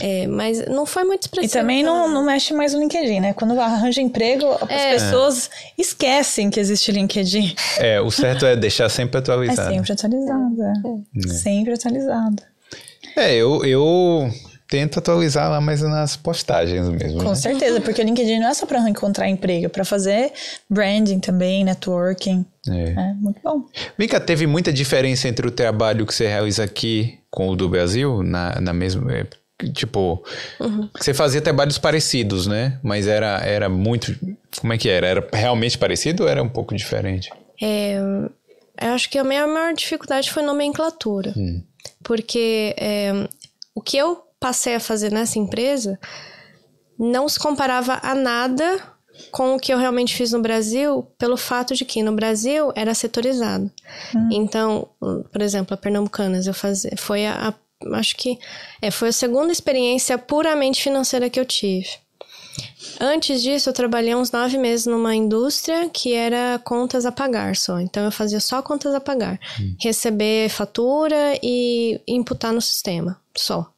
[0.00, 0.22] É.
[0.22, 1.52] é mas não foi muito expressivo.
[1.52, 3.32] E também não, não mexe mais no LinkedIn, né?
[3.32, 4.92] Quando arranja emprego, as é.
[4.92, 7.54] pessoas esquecem que existe LinkedIn.
[7.78, 9.70] É, o certo é deixar sempre atualizado.
[9.70, 10.72] É sempre atualizado, é.
[11.18, 11.28] é.
[11.28, 12.42] Sempre atualizado.
[13.16, 14.30] É, eu, eu
[14.70, 17.18] tento atualizar lá, mas nas postagens mesmo.
[17.18, 17.34] Com né?
[17.34, 20.32] certeza, porque o LinkedIn não é só para encontrar emprego, é para fazer
[20.70, 22.46] branding também, networking.
[22.68, 22.90] É.
[22.92, 23.64] é muito bom.
[23.98, 28.22] Mica, teve muita diferença entre o trabalho que você realiza aqui com o do Brasil,
[28.22, 29.12] na, na mesma.
[29.12, 29.26] É,
[29.72, 30.24] tipo,
[30.60, 30.88] uhum.
[30.96, 32.78] você fazia trabalhos parecidos, né?
[32.80, 34.14] Mas era, era muito.
[34.60, 35.08] Como é que era?
[35.08, 37.28] Era realmente parecido ou era um pouco diferente?
[37.60, 37.98] É,
[38.80, 41.34] eu acho que a minha maior dificuldade foi nomenclatura.
[41.36, 41.60] Hum.
[42.04, 43.28] Porque é,
[43.74, 45.98] o que eu passei a fazer nessa empresa
[47.00, 48.78] não se comparava a nada
[49.30, 52.94] com o que eu realmente fiz no Brasil, pelo fato de que no Brasil era
[52.94, 53.70] setorizado.
[54.14, 54.28] Hum.
[54.32, 58.38] Então, por exemplo, a Pernambucanas, eu fazia, foi a, a, acho que
[58.80, 61.88] é, foi a segunda experiência puramente financeira que eu tive.
[63.00, 67.80] Antes disso, eu trabalhei uns nove meses numa indústria que era contas a pagar só.
[67.80, 69.38] Então, eu fazia só contas a pagar.
[69.58, 69.74] Hum.
[69.80, 73.70] Receber fatura e imputar no sistema, só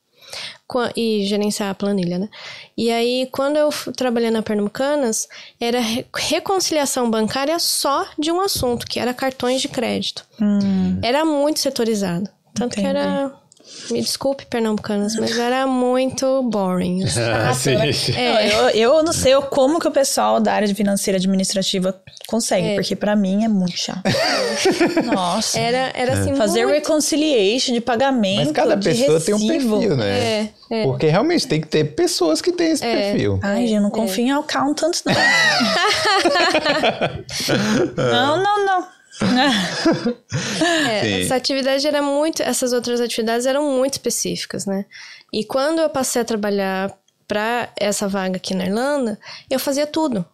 [0.96, 2.28] e gerenciar a planilha, né?
[2.76, 5.28] E aí, quando eu trabalhei na Pernambucanas,
[5.60, 5.78] era
[6.14, 10.24] reconciliação bancária só de um assunto, que era cartões de crédito.
[10.40, 10.98] Hum.
[11.02, 12.28] Era muito setorizado.
[12.54, 12.80] Tanto Entendi.
[12.80, 13.41] que era
[13.90, 17.04] Me desculpe, pernambucanas, mas era muito boring.
[17.18, 17.76] Ah, sim.
[18.16, 22.68] É, eu, eu não sei como que o pessoal da área de financeira administrativa consegue,
[22.68, 22.74] É.
[22.74, 24.02] porque pra mim é muito chato.
[25.12, 25.58] Nossa.
[25.58, 26.76] Era, era assim, Fazer muito...
[26.76, 28.44] reconciliation de pagamento.
[28.46, 30.08] Mas cada de pessoa tem um perfil, né?
[30.08, 30.82] É, é.
[30.84, 33.12] Porque realmente tem que ter pessoas que têm esse É.
[33.12, 33.38] perfil.
[33.42, 35.14] Ai, gente, eu não confio em accountants, não.
[37.96, 38.86] não, não, não.
[40.88, 42.42] É, essa atividade era muito.
[42.42, 44.86] Essas outras atividades eram muito específicas, né?
[45.32, 46.96] E quando eu passei a trabalhar
[47.28, 49.18] para essa vaga aqui na Irlanda,
[49.50, 50.24] eu fazia tudo.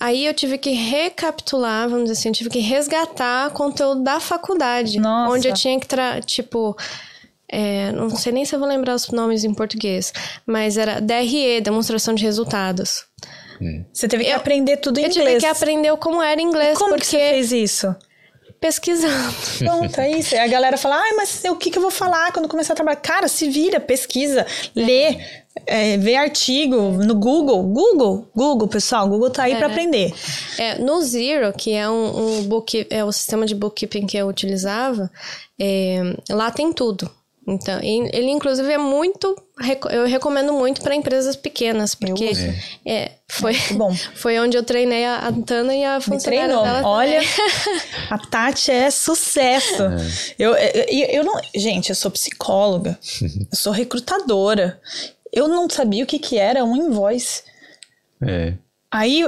[0.00, 4.98] Aí eu tive que recapitular, vamos dizer assim, eu tive que resgatar conteúdo da faculdade.
[5.00, 5.34] Nossa.
[5.34, 5.86] Onde eu tinha que,
[6.24, 6.76] tipo.
[7.50, 10.12] é, não sei nem se eu vou lembrar os nomes em português,
[10.46, 13.04] mas era DRE, demonstração de resultados.
[13.92, 15.26] Você teve que Eu- aprender tudo em Eu inglês.
[15.28, 17.94] tive que aprender como era inglês, Como que porque você fez isso?
[18.60, 19.34] pesquisando.
[19.58, 20.36] Pronto, é isso.
[20.36, 22.96] A galera fala, ai, mas o que, que eu vou falar quando começar a trabalhar?
[22.96, 24.44] Cara, se vira, pesquisa,
[24.74, 25.16] lê,
[25.64, 27.62] é, vê artigo no Google.
[27.62, 30.12] Google, Google, pessoal, Google tá aí pra aprender.
[30.58, 34.26] É, no Zero, que é um, um book, é o sistema de bookkeeping que eu
[34.26, 35.08] utilizava,
[35.60, 37.08] é, lá tem tudo.
[37.50, 39.34] Então, ele inclusive é muito,
[39.90, 42.54] eu recomendo muito para empresas pequenas, porque uso.
[42.84, 43.90] é, foi, bom.
[44.14, 46.62] foi onde eu treinei a a Tana e a Me funcionária treinou.
[46.62, 47.20] dela Olha,
[48.10, 49.82] a Tati é sucesso.
[50.38, 51.40] Eu, eu, eu, eu não.
[51.56, 52.98] Gente, eu sou psicóloga,
[53.50, 54.78] eu sou recrutadora.
[55.32, 57.44] Eu não sabia o que, que era um invoice.
[58.22, 58.52] É.
[58.90, 59.24] Aí,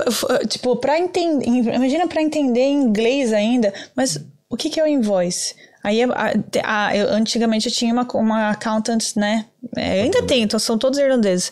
[0.47, 1.47] tipo, pra entender.
[1.47, 5.55] Imagina pra entender inglês ainda, mas o que, que é o invoice?
[5.83, 6.33] Aí, a,
[6.65, 9.47] a- eu- antigamente eu tinha uma, uma accountant, né?
[9.77, 11.51] É, ainda tem, então são todos irlandeses.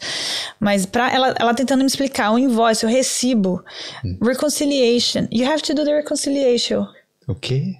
[0.60, 3.62] Mas pra ela, ela tentando me explicar o invoice, o recibo,
[4.22, 5.26] reconciliation.
[5.30, 6.86] You have to do the reconciliation.
[7.26, 7.74] O quê?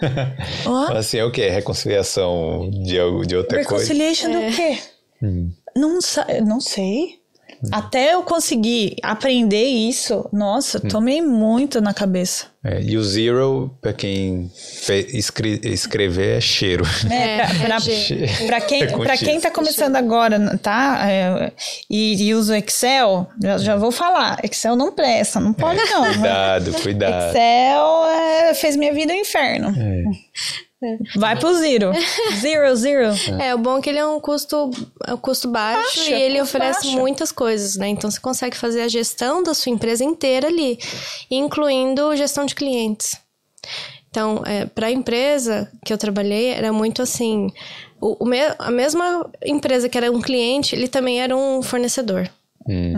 [0.64, 1.48] Fala assim, é o quê?
[1.48, 3.84] Reconciliação de, algo- de outra coisa?
[3.92, 4.78] reconciliation do quê?
[5.76, 7.20] Não, sa- não sei.
[7.70, 12.46] Até eu conseguir aprender isso, nossa, tomei muito na cabeça.
[12.64, 14.50] É, e o zero, pra quem
[15.12, 16.84] escre- escrever, é cheiro.
[17.10, 17.76] É, É, pra,
[18.46, 21.10] pra- é quem, É quem tá começando agora, tá?
[21.10, 21.52] É,
[21.90, 24.38] e, e usa o Excel, já, já vou falar.
[24.44, 26.04] Excel não presta, não pode não.
[26.04, 27.28] Cuidado, cuidado.
[27.36, 29.74] Excel é, fez minha vida um inferno.
[31.16, 31.92] Vai pro zero.
[32.40, 33.08] Zero, zero.
[33.40, 34.70] É, o bom é que ele é um custo,
[35.06, 36.98] é um custo baixo, Baixo, e ele custo oferece baixo.
[36.98, 37.88] muitas coisas, né?
[37.88, 40.78] Então você consegue fazer a gestão da sua empresa inteira ali,
[41.30, 43.16] incluindo gestão de clientes.
[44.10, 47.48] Então, é, para a empresa que eu trabalhei, era muito assim:
[48.00, 52.28] o, o me- a mesma empresa que era um cliente, ele também era um fornecedor.
[52.68, 52.92] Hum.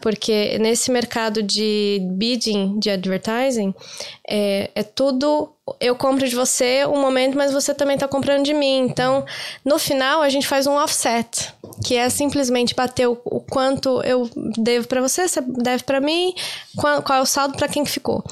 [0.00, 3.74] Porque nesse mercado de bidding, de advertising,
[4.28, 5.50] é, é tudo.
[5.80, 8.80] Eu compro de você um momento, mas você também está comprando de mim.
[8.80, 9.24] Então,
[9.64, 14.28] no final, a gente faz um offset, que é simplesmente bater o, o quanto eu
[14.58, 16.34] devo para você, você deve para mim,
[16.76, 18.22] qual, qual é o saldo para quem que ficou.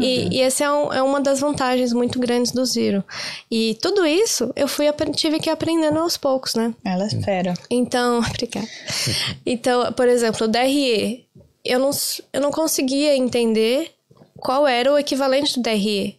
[0.00, 3.04] E, e esse é, um- é uma das vantagens muito grandes do Zero.
[3.50, 6.74] E tudo isso eu fui tive que ir aprendendo aos poucos, né?
[6.84, 7.52] Ela espera.
[7.70, 8.66] Então, obrigada.
[9.44, 11.26] Então, por exemplo, o DRE,
[11.64, 11.90] eu não,
[12.32, 13.92] eu não conseguia entender
[14.42, 16.18] qual era o equivalente do DRE.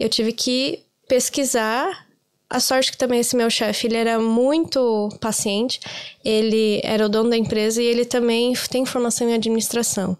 [0.00, 2.06] Eu tive que pesquisar.
[2.48, 5.80] A sorte que também esse meu chefe, ele era muito paciente.
[6.24, 10.16] Ele era o dono da empresa e ele também tem formação em administração.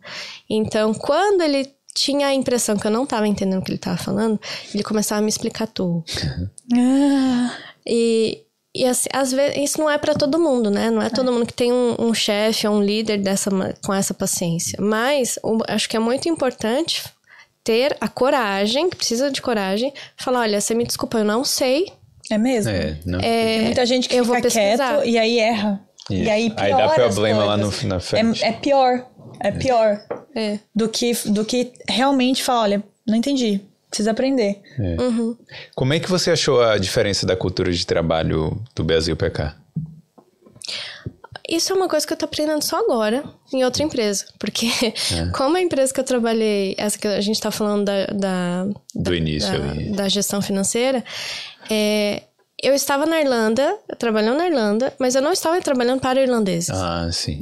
[0.50, 3.96] Então, quando ele tinha a impressão que eu não estava entendendo o que ele estava
[3.96, 4.38] falando,
[4.74, 6.04] ele começava a me explicar tudo.
[6.74, 8.42] Ah, E,
[8.82, 10.90] e assim, às vezes, isso não é para todo mundo, né?
[10.90, 13.50] Não é todo mundo que tem um, um chefe ou um líder dessa,
[13.84, 14.78] com essa paciência.
[14.80, 17.02] Mas o- acho que é muito importante
[17.64, 21.92] ter a coragem, que precisa de coragem, falar: olha, você me desculpa, eu não sei.
[22.30, 22.70] é mesmo?
[22.72, 23.20] É, não.
[23.20, 25.80] Tem muita gente que eu vou fica quieto e aí erra.
[26.08, 26.30] E Isso.
[26.30, 28.44] aí Aí piora dá problema lá no- na frente.
[28.44, 29.06] É, é pior.
[29.40, 30.00] É pior
[30.34, 30.58] É.
[30.74, 33.60] do que, do que realmente falar, olha, não entendi.
[33.96, 34.60] Precisa aprender.
[34.78, 35.00] É.
[35.00, 35.34] Uhum.
[35.74, 39.56] Como é que você achou a diferença da cultura de trabalho do Brasil pra cá?
[41.48, 44.26] Isso é uma coisa que eu tô aprendendo só agora, em outra empresa.
[44.38, 44.66] Porque,
[45.14, 45.26] É.
[45.34, 49.14] como a empresa que eu trabalhei, essa que a gente tá falando da, da, Do
[49.14, 49.90] início da, ali.
[49.92, 51.02] da gestão financeira,
[51.70, 52.24] é,
[52.62, 56.68] eu estava na Irlanda, trabalhando na Irlanda, mas eu não estava trabalhando para irlandeses.
[56.70, 57.38] Ah, sim.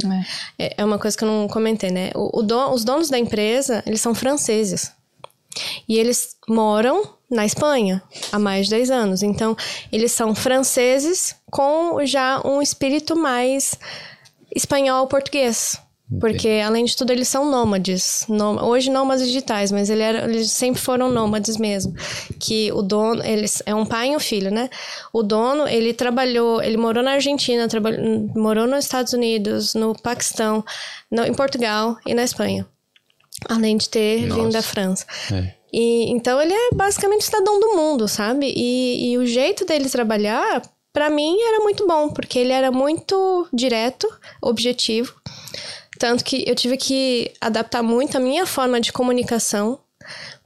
[0.58, 2.10] É é uma coisa que eu não comentei, né?
[2.14, 4.92] O, o don- os donos da empresa, eles são franceses.
[5.88, 9.22] E eles moram na Espanha há mais de 10 anos.
[9.22, 9.56] Então,
[9.92, 13.76] eles são franceses com já um espírito mais
[14.54, 15.78] espanhol-português.
[16.20, 18.26] Porque, além de tudo, eles são nômades.
[18.28, 21.94] Nô- Hoje, nômades digitais, mas ele era, eles sempre foram nômades mesmo.
[22.38, 24.68] Que o dono, eles é um pai e um filho, né?
[25.14, 30.62] O dono, ele trabalhou, ele morou na Argentina, trabalhou, morou nos Estados Unidos, no Paquistão,
[31.10, 32.66] no- em Portugal e na Espanha.
[33.48, 34.50] Além de ter vindo Nossa.
[34.50, 35.06] da França.
[35.32, 35.54] É.
[35.72, 38.52] E, então ele é basicamente cidadão do mundo, sabe?
[38.54, 43.48] E, e o jeito dele trabalhar, pra mim, era muito bom, porque ele era muito
[43.52, 44.08] direto,
[44.40, 45.14] objetivo.
[45.98, 49.80] Tanto que eu tive que adaptar muito a minha forma de comunicação,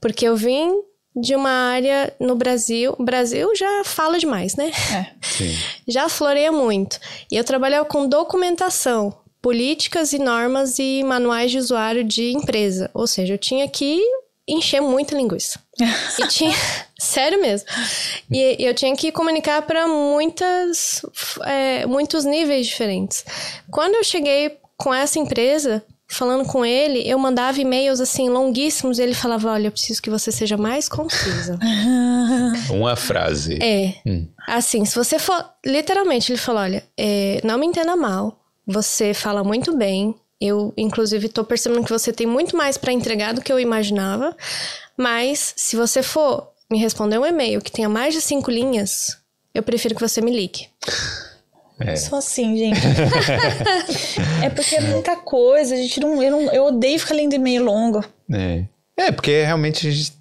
[0.00, 0.72] porque eu vim
[1.14, 2.94] de uma área no Brasil.
[2.98, 4.70] O Brasil já fala demais, né?
[4.92, 5.06] É.
[5.20, 5.54] Sim.
[5.86, 6.98] já floreia muito.
[7.30, 12.90] E eu trabalhava com documentação, políticas e normas e manuais de usuário de empresa.
[12.94, 14.00] Ou seja, eu tinha que
[14.46, 15.60] encher muita linguiça.
[16.18, 16.54] e tinha.
[16.98, 17.68] Sério mesmo.
[18.30, 21.02] E eu tinha que comunicar para muitas.
[21.44, 23.24] é, muitos níveis diferentes.
[23.70, 25.84] Quando eu cheguei com essa empresa.
[26.10, 30.08] Falando com ele, eu mandava e-mails assim longuíssimos e ele falava: Olha, eu preciso que
[30.08, 31.58] você seja mais concisa.
[32.72, 33.58] Uma frase.
[33.60, 33.92] É.
[34.06, 34.26] Hum.
[34.46, 35.44] Assim, se você for.
[35.66, 38.37] Literalmente, ele falou: olha, é, não me entenda mal.
[38.68, 40.14] Você fala muito bem.
[40.38, 44.36] Eu, inclusive, tô percebendo que você tem muito mais pra entregar do que eu imaginava.
[44.96, 49.16] Mas, se você for me responder um e-mail que tenha mais de cinco linhas,
[49.54, 50.68] eu prefiro que você me ligue.
[51.80, 51.96] É.
[51.96, 52.80] Sou assim, gente.
[54.44, 55.74] é porque é muita coisa.
[55.74, 56.52] A gente não eu, não.
[56.52, 58.04] eu odeio ficar lendo e-mail longo.
[58.30, 58.64] É.
[58.96, 60.12] É, porque realmente a gente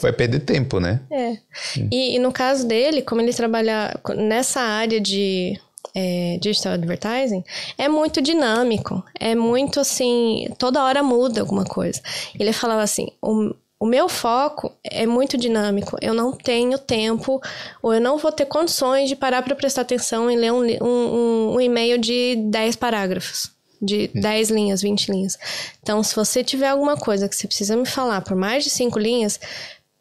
[0.00, 1.00] vai perder tempo, né?
[1.10, 1.38] É.
[1.90, 5.58] E, e no caso dele, como ele trabalha nessa área de
[5.98, 7.42] é, digital advertising,
[7.78, 9.02] é muito dinâmico.
[9.18, 12.02] É muito assim, toda hora muda alguma coisa.
[12.38, 15.96] Ele falava assim: o, o meu foco é muito dinâmico.
[16.02, 17.40] Eu não tenho tempo,
[17.82, 20.86] ou eu não vou ter condições de parar para prestar atenção e ler um, um,
[20.86, 23.50] um, um e-mail de 10 parágrafos.
[23.80, 25.38] De 10 linhas, 20 linhas.
[25.82, 28.98] Então, se você tiver alguma coisa que você precisa me falar por mais de 5
[28.98, 29.38] linhas,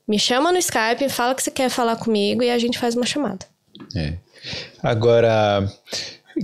[0.08, 3.06] me chama no Skype, fala que você quer falar comigo e a gente faz uma
[3.06, 3.46] chamada.
[3.96, 4.14] É.
[4.82, 5.68] Agora,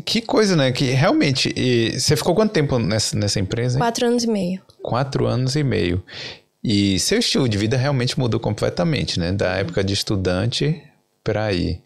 [0.05, 0.71] que coisa, né?
[0.71, 1.53] Que realmente.
[1.55, 3.77] e você ficou quanto tempo nessa, nessa empresa?
[3.77, 3.79] hein?
[3.79, 4.61] Quatro anos e meio.
[4.81, 6.03] Quatro anos e meio.
[6.63, 9.31] E seu estilo de vida realmente mudou completamente, né?
[9.31, 10.81] Da época de estudante
[11.23, 11.79] para aí.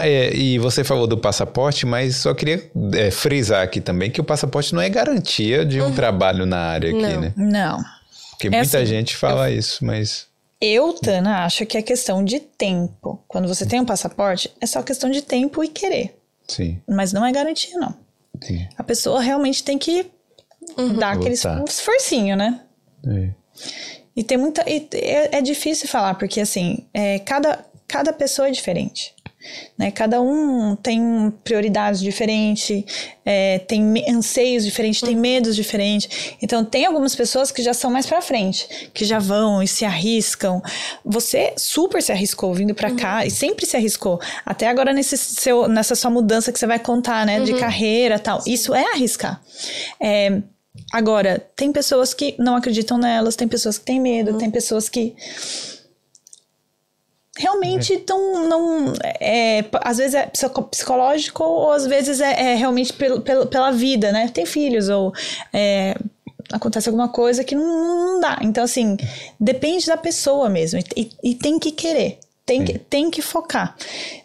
[0.00, 4.24] É, e você falou do passaporte, mas só queria é, frisar aqui também que o
[4.24, 7.20] passaporte não é garantia de um trabalho na área aqui, Não.
[7.20, 7.32] né?
[7.36, 7.84] Não.
[8.30, 10.26] Porque É muita assim, gente fala isso, mas.
[10.60, 13.22] Eu, Tana, acho que é questão de tempo.
[13.28, 16.18] Quando você tem um passaporte, é só questão de tempo e querer.
[16.48, 17.94] Sim, Mas não é garantia, não.
[18.40, 18.66] sim.
[18.78, 20.06] A pessoa realmente tem que
[20.98, 22.60] dar aquele esforcinho, né?
[23.06, 23.30] É.
[24.14, 24.64] E tem muita.
[24.68, 29.14] e é, é difícil falar, porque assim, é, cada, cada pessoa é diferente.
[29.76, 29.90] Né?
[29.90, 32.84] Cada um tem prioridades diferentes,
[33.24, 36.36] é, tem anseios diferentes, tem medos diferentes.
[36.42, 39.84] Então, tem algumas pessoas que já são mais pra frente, que já vão e se
[39.84, 40.62] arriscam.
[41.04, 44.20] Você super se arriscou vindo pra cá e sempre se arriscou.
[44.44, 47.40] Até agora, nesse seu, nessa sua mudança que você vai contar, né?
[47.40, 48.42] De carreira tal.
[48.46, 49.42] Isso é arriscar.
[50.00, 50.42] É,
[50.92, 55.14] Agora, tem pessoas que não acreditam nelas, tem pessoas que têm medo, tem pessoas que
[57.36, 62.92] realmente estão não é, às vezes é psico- psicológico ou às vezes é, é realmente
[62.92, 65.12] pelo, pelo- pela vida né tem filhos ou
[65.52, 65.94] é,
[66.52, 67.64] acontece alguma coisa que não,
[68.14, 68.96] não dá então assim
[69.38, 73.74] depende da pessoa mesmo e, e- tem que querer tem que, tem que focar.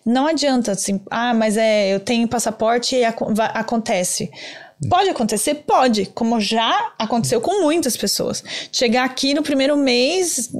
[0.06, 3.02] Não adianta assim, ah, mas é, eu tenho passaporte e
[3.34, 4.30] vai- acontece.
[4.89, 5.56] Pode acontecer?
[5.56, 8.44] Pode, como já aconteceu com muitas pessoas.
[8.72, 10.52] Chegar aqui no primeiro mês,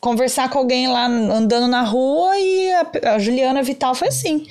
[0.00, 4.46] conversar com alguém lá andando na rua e a, a Juliana Vital foi assim.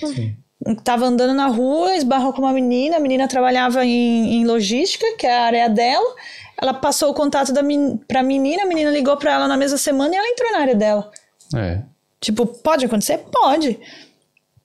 [0.84, 5.28] Tava andando na rua, esbarrou com uma menina, a menina trabalhava em, em logística, que
[5.28, 6.16] é a área dela.
[6.60, 9.78] Ela passou o contato da men pra menina, a menina ligou pra ela na mesma
[9.78, 11.12] semana e ela entrou na área dela.
[11.56, 11.82] É.
[12.20, 13.20] Tipo, pode acontecer?
[13.32, 13.80] Pode.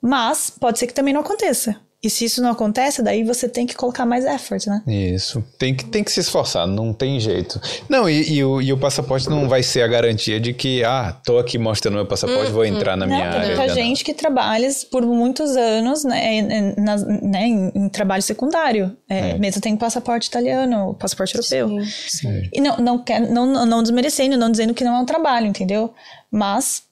[0.00, 1.78] Mas pode ser que também não aconteça.
[2.02, 4.82] E se isso não acontece, daí você tem que colocar mais effort, né?
[4.86, 5.44] Isso.
[5.58, 7.60] Tem que, tem que se esforçar, não tem jeito.
[7.90, 11.14] Não, e, e o, e o passaporte não vai ser a garantia de que, ah,
[11.22, 13.56] tô aqui mostrando meu passaporte, vou entrar na minha Não, tem área.
[13.56, 18.22] muita Já gente que trabalha por muitos anos né, em- nas- né, em, em trabalho
[18.22, 18.96] secundário.
[19.06, 19.38] É, É.
[19.38, 21.84] Mesmo tem passaporte italiano, passaporte europeu.
[22.08, 22.48] Sim.
[22.50, 25.46] E não, não, quer, não, não não desmerecendo, não dizendo que não é um trabalho,
[25.46, 25.92] entendeu?
[26.30, 26.82] Mas,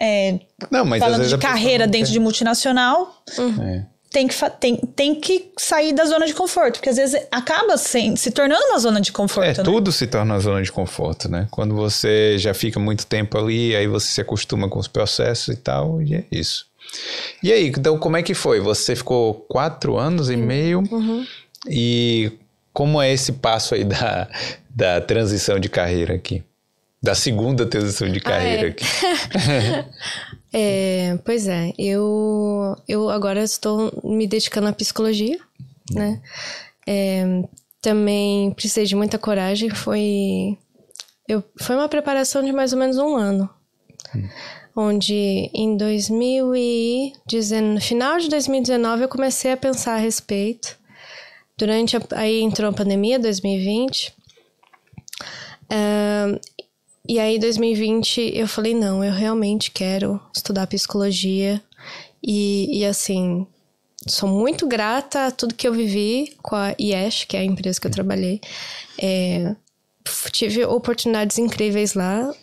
[0.00, 0.38] é,
[0.70, 3.22] Não, mas às falando vezes de carreira não dentro de multinacional,
[3.62, 3.93] É.
[4.14, 8.14] tem que, tem, tem que sair da zona de conforto, porque às vezes acaba sem,
[8.14, 9.48] se tornando uma zona de conforto.
[9.48, 9.64] É, né?
[9.64, 11.48] tudo se torna uma zona de conforto, né?
[11.50, 15.56] Quando você já fica muito tempo ali, aí você se acostuma com os processos e
[15.56, 16.64] tal, e é isso.
[17.42, 18.60] E aí, então como é que foi?
[18.60, 21.26] Você ficou quatro anos e meio Uhum.
[21.68, 22.30] e
[22.72, 24.28] como é esse passo aí da,
[24.70, 26.40] da transição de carreira aqui?
[27.02, 28.70] Da segunda transição de carreira ah, é.
[28.70, 28.84] aqui.
[30.56, 35.36] é, pois é, eu, eu agora estou me dedicando à psicologia,
[35.92, 36.22] né?
[36.86, 37.42] É,
[37.82, 40.56] também precisei de muita coragem, foi,
[41.26, 43.50] eu, foi uma preparação de mais ou menos um ano.
[44.14, 44.28] Hum.
[44.76, 50.78] Onde em 2019, no final de 2019 eu comecei a pensar a respeito.
[51.58, 54.14] Durante a, aí entrou a pandemia, 2020.
[55.64, 56.38] Uh,
[57.06, 61.62] e aí, 2020, eu falei: não, eu realmente quero estudar psicologia.
[62.22, 63.46] E, e assim,
[64.08, 67.78] sou muito grata a tudo que eu vivi com a IES, que é a empresa
[67.78, 68.40] que eu trabalhei.
[68.98, 69.54] É,
[70.32, 72.34] tive oportunidades incríveis lá,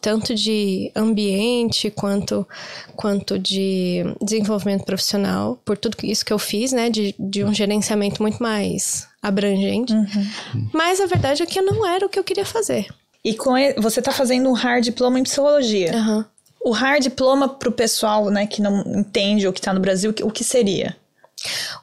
[0.00, 2.46] tanto de ambiente quanto,
[2.94, 8.22] quanto de desenvolvimento profissional, por tudo isso que eu fiz, né, de, de um gerenciamento
[8.22, 9.92] muito mais abrangente.
[9.92, 10.68] Uhum.
[10.72, 12.86] Mas a verdade é que não era o que eu queria fazer.
[13.24, 15.92] E com você está fazendo um hard diploma em psicologia.
[15.94, 16.24] Uhum.
[16.64, 20.14] O hard diploma para o pessoal né, que não entende ou que está no Brasil,
[20.22, 20.96] o que seria?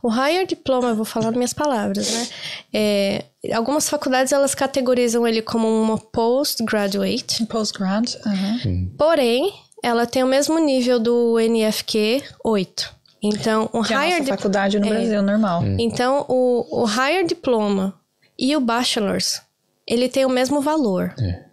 [0.04, 2.28] O higher diploma, eu vou falar minhas palavras, né?
[2.74, 7.46] É, algumas faculdades elas categorizam ele como uma postgraduate.
[7.46, 8.92] Postgrad, uhum.
[8.98, 12.96] Porém, ela tem o mesmo nível do NFQ 8.
[13.24, 15.62] Então, o que higher é a faculdade no é, Brasil normal.
[15.62, 15.78] Hum.
[15.80, 17.94] Então, o, o higher diploma
[18.38, 19.42] e o bachelor's
[19.88, 21.14] ele tem o mesmo valor.
[21.20, 21.46] É.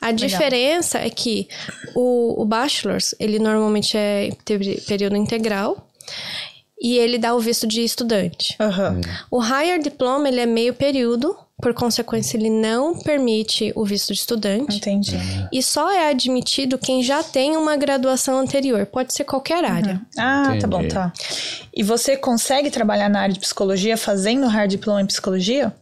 [0.00, 0.28] A Legal.
[0.28, 1.48] diferença é que
[1.94, 4.30] o, o bachelor's, ele normalmente é
[4.86, 5.88] período integral
[6.80, 8.56] e ele dá o visto de estudante.
[8.60, 9.00] Uhum.
[9.30, 14.20] O higher diploma, ele é meio período, por consequência, ele não permite o visto de
[14.20, 14.76] estudante.
[14.76, 15.18] Entendi.
[15.52, 18.86] E só é admitido quem já tem uma graduação anterior.
[18.86, 19.94] Pode ser qualquer área.
[19.94, 20.06] Uhum.
[20.16, 20.60] Ah, Entendi.
[20.60, 21.12] tá bom, tá.
[21.74, 25.74] E você consegue trabalhar na área de psicologia fazendo hard diploma em psicologia?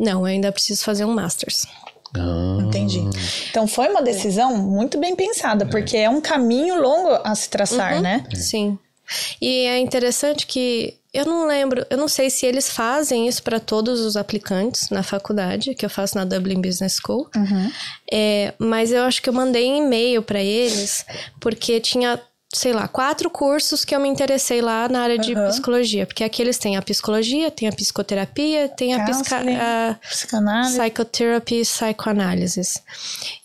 [0.00, 1.66] Não, eu ainda preciso fazer um Masters.
[2.16, 2.58] Ah.
[2.62, 3.00] Entendi.
[3.50, 7.96] Então foi uma decisão muito bem pensada, porque é um caminho longo a se traçar,
[7.96, 8.24] uhum, né?
[8.34, 8.78] Sim.
[9.40, 13.58] E é interessante que eu não lembro, eu não sei se eles fazem isso para
[13.58, 17.28] todos os aplicantes na faculdade, que eu faço na Dublin Business School.
[17.34, 17.70] Uhum.
[18.10, 21.04] É, mas eu acho que eu mandei um e-mail para eles,
[21.40, 22.20] porque tinha
[22.52, 25.48] sei lá, quatro cursos que eu me interessei lá na área de uhum.
[25.48, 26.06] psicologia.
[26.06, 30.78] Porque aqui eles têm a psicologia, tem a psicoterapia, tem a, psica, a psicanálise.
[30.78, 32.82] psychotherapy, psychoanalysis.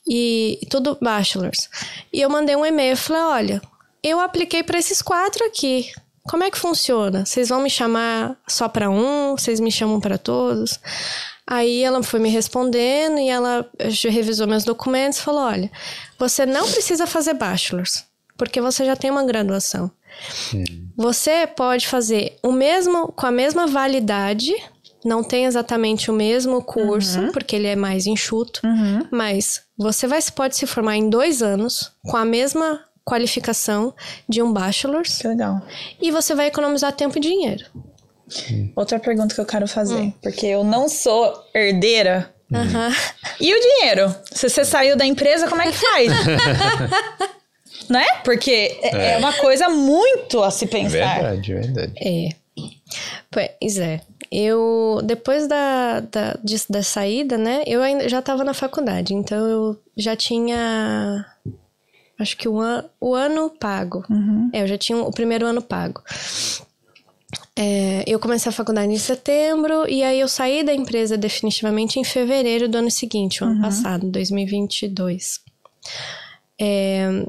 [0.07, 1.69] E, e tudo bachelors.
[2.11, 3.61] E eu mandei um e-mail e falei, olha,
[4.01, 5.91] eu apliquei para esses quatro aqui.
[6.23, 7.23] Como é que funciona?
[7.23, 9.37] Vocês vão me chamar só para um?
[9.37, 10.79] Vocês me chamam para todos?
[11.45, 13.69] Aí ela foi me respondendo e ela
[14.09, 15.71] revisou meus documentos e falou: olha,
[16.17, 18.03] você não precisa fazer bachelors
[18.37, 19.91] porque você já tem uma graduação.
[20.95, 24.53] Você pode fazer o mesmo com a mesma validade,
[25.03, 27.31] não tem exatamente o mesmo curso, uhum.
[27.31, 29.07] porque ele é mais enxuto, uhum.
[29.11, 33.93] mas você vai, pode se formar em dois anos com a mesma qualificação
[34.27, 35.17] de um bachelor's.
[35.17, 35.61] Que legal.
[36.01, 37.65] E você vai economizar tempo e dinheiro.
[38.75, 40.13] Outra pergunta que eu quero fazer, hum.
[40.21, 42.33] porque eu não sou herdeira.
[42.51, 42.95] Uhum.
[43.39, 44.15] E o dinheiro?
[44.31, 46.11] Se você saiu da empresa, como é que faz?
[47.89, 48.05] Né?
[48.23, 49.13] Porque é.
[49.13, 50.89] é uma coisa muito a se pensar.
[50.89, 51.93] Verdade, verdade.
[51.97, 52.29] É.
[53.31, 54.01] Pois é.
[54.31, 57.63] Eu, depois da, da, de, da saída, né?
[57.65, 61.25] Eu ainda já estava na faculdade, então eu já tinha.
[62.17, 64.03] Acho que o, an, o ano pago.
[64.09, 64.49] Uhum.
[64.51, 66.01] É, eu já tinha o primeiro ano pago.
[67.57, 72.03] É, eu comecei a faculdade em setembro e aí eu saí da empresa definitivamente em
[72.03, 73.61] fevereiro do ano seguinte, o ano uhum.
[73.61, 75.41] passado, 2022.
[76.59, 77.25] É,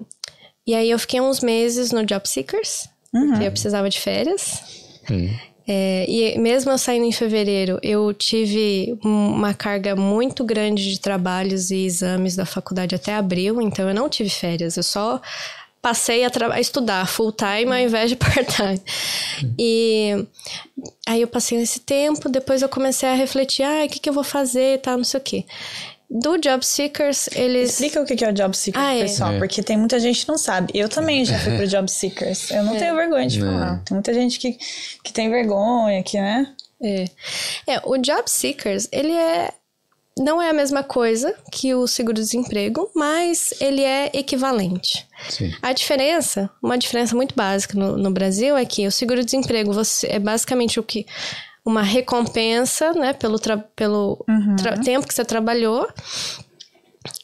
[0.66, 3.30] e aí eu fiquei uns meses no Job Seekers, uhum.
[3.30, 4.62] porque eu precisava de férias.
[5.08, 5.30] Uhum.
[5.68, 11.72] É, e mesmo eu saindo em fevereiro, eu tive uma carga muito grande de trabalhos
[11.72, 15.20] e exames da faculdade até abril, então eu não tive férias, eu só
[15.82, 18.80] passei a, a estudar full time ao invés de part time.
[19.58, 20.26] E
[21.06, 24.14] aí eu passei esse tempo, depois eu comecei a refletir, ah, o que, que eu
[24.14, 25.44] vou fazer, tá, não sei o quê.
[26.08, 27.70] Do Job Seekers, eles.
[27.70, 29.02] Explica o que é o Job Seekers, ah, é.
[29.02, 29.38] pessoal, é.
[29.38, 30.72] porque tem muita gente que não sabe.
[30.74, 32.50] Eu também já fui pro Job Seekers.
[32.50, 32.78] Eu não é.
[32.78, 33.82] tenho vergonha de falar.
[33.84, 34.56] Tem muita gente que,
[35.02, 36.54] que tem vergonha, que, né?
[36.80, 37.04] É.
[37.66, 39.52] é, o Job Seekers, ele é.
[40.18, 45.06] Não é a mesma coisa que o seguro-desemprego, mas ele é equivalente.
[45.28, 45.52] Sim.
[45.60, 50.18] A diferença, uma diferença muito básica no, no Brasil é que o seguro-desemprego você é
[50.18, 51.04] basicamente o que
[51.66, 53.40] uma recompensa, né, pelo,
[53.74, 54.56] pelo uhum.
[54.84, 55.88] tempo que você trabalhou.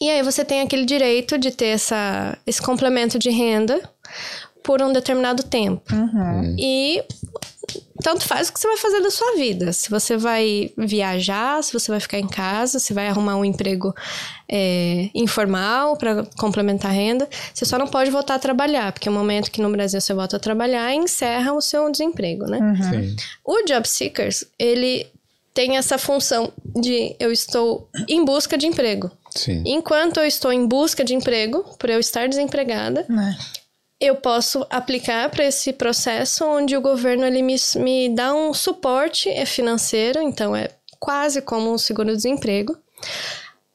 [0.01, 3.80] E aí você tem aquele direito de ter essa, esse complemento de renda
[4.62, 5.82] por um determinado tempo.
[5.95, 6.57] Uhum.
[6.59, 7.05] E
[8.03, 9.72] tanto faz o que você vai fazer da sua vida.
[9.72, 13.95] Se você vai viajar, se você vai ficar em casa, se vai arrumar um emprego
[14.55, 19.12] é, informal para complementar a renda, você só não pode voltar a trabalhar, porque o
[19.12, 22.59] momento que no Brasil você volta a trabalhar encerra o seu desemprego, né?
[22.90, 23.16] Sim.
[23.42, 25.07] O Job Seekers, ele
[25.55, 29.11] tem essa função de eu estou em busca de emprego.
[29.30, 29.62] Sim.
[29.64, 33.34] Enquanto eu estou em busca de emprego, por eu estar desempregada, Né?
[33.98, 39.30] eu posso aplicar para esse processo onde o governo ele me, me dá um suporte
[39.30, 40.68] é financeiro, então é
[41.00, 42.76] quase como um seguro-desemprego.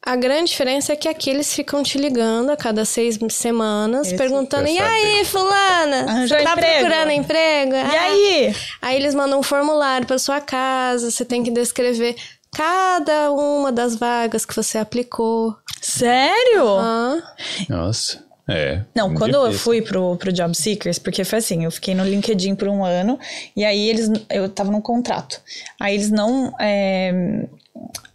[0.07, 4.15] A grande diferença é que aqui eles ficam te ligando a cada seis semanas, Esse-
[4.15, 4.89] perguntando: e saber.
[4.89, 5.99] aí, fulana?
[6.07, 6.79] Arranjou Você tá emprego?
[6.79, 7.73] procurando emprego?
[7.75, 8.55] E Ah, aí?
[8.81, 12.15] Aí eles mandam um formulário para sua casa, você tem que descrever
[12.55, 15.53] cada uma das vagas que você aplicou.
[15.81, 16.67] Sério?
[16.79, 17.21] Ah,
[17.67, 18.25] Nossa.
[18.49, 18.81] É.
[18.95, 19.59] Não, quando eu difícil.
[19.61, 23.19] fui pro, pro Job Seekers, porque foi assim, eu fiquei no LinkedIn por um ano,
[23.53, 25.41] e aí eles, eu tava num contrato.
[25.77, 27.45] Aí eles não, é,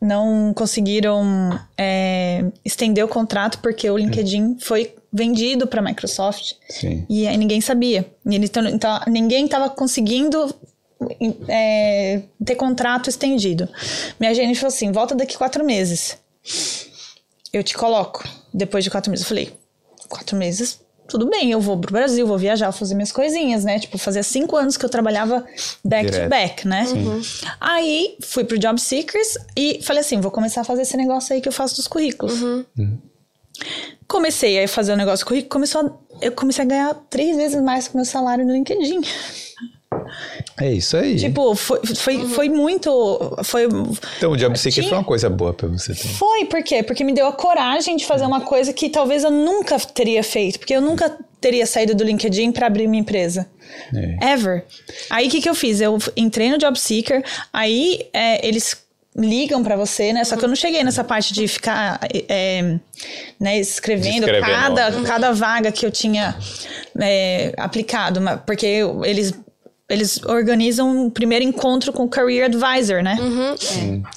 [0.00, 6.54] não conseguiram é, estender o contrato porque o LinkedIn foi vendido pra Microsoft.
[6.68, 7.06] Sim.
[7.08, 8.10] E aí ninguém sabia.
[8.26, 10.54] E eles tão- então, ninguém tava conseguindo
[11.48, 13.68] é, ter contrato estendido.
[14.18, 16.18] Minha gerente falou assim: volta daqui quatro meses.
[17.52, 18.24] Eu te coloco.
[18.52, 19.24] Depois de quatro meses.
[19.24, 19.52] Eu falei:
[20.08, 20.80] quatro meses,
[21.12, 23.78] tudo bem, eu vou pro Brasil, vou viajar, vou fazer minhas coisinhas, né?
[23.78, 25.44] Tipo, fazia cinco anos que eu trabalhava
[25.84, 26.24] back Direto.
[26.24, 26.86] to back, né?
[27.60, 31.40] Aí fui pro Job Seekers e falei assim: vou começar a fazer esse negócio aí
[31.42, 32.40] que eu faço dos currículos.
[34.08, 37.60] Comecei a fazer o negócio do currículo, começou a- eu comecei a ganhar três vezes
[37.62, 39.00] mais que o meu salário no LinkedIn.
[40.60, 41.16] É isso aí.
[41.16, 42.90] Tipo, foi, foi, foi muito.
[43.44, 43.64] Foi,
[44.16, 46.12] então o Job Seeker tinha- foi uma coisa boa pra você também.
[46.16, 46.82] foi, por quê?
[46.82, 50.58] Porque me deu a coragem de fazer uma coisa que talvez eu nunca teria feito.
[50.58, 53.48] Porque eu nunca teria saído do LinkedIn pra abrir minha empresa.
[53.94, 54.32] É.
[54.32, 54.64] Ever.
[55.10, 55.80] Aí o que, que eu fiz?
[55.80, 58.76] Eu entrei no Job Seeker, aí é, eles
[59.14, 60.24] ligam pra você, né?
[60.24, 62.78] Só que eu não cheguei nessa parte de ficar é,
[63.38, 64.46] né, escrevendo Descrevendo.
[64.76, 66.34] cada, cada vaga que eu tinha
[67.00, 69.34] é, aplicado, porque eles.
[69.92, 73.18] Eles organizam um primeiro encontro com o Career Advisor, né?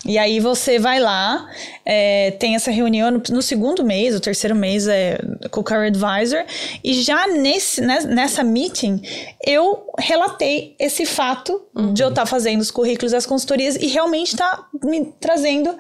[0.06, 1.50] E aí você vai lá,
[1.86, 5.18] é, tem essa reunião no, no segundo mês, o terceiro mês é
[5.52, 6.46] com o Career Advisor,
[6.82, 9.02] e já nesse, né, nessa meeting
[9.46, 11.62] eu relatei esse fato
[11.94, 15.76] de eu estar fazendo os currículos e as consultorias e realmente tá me trazendo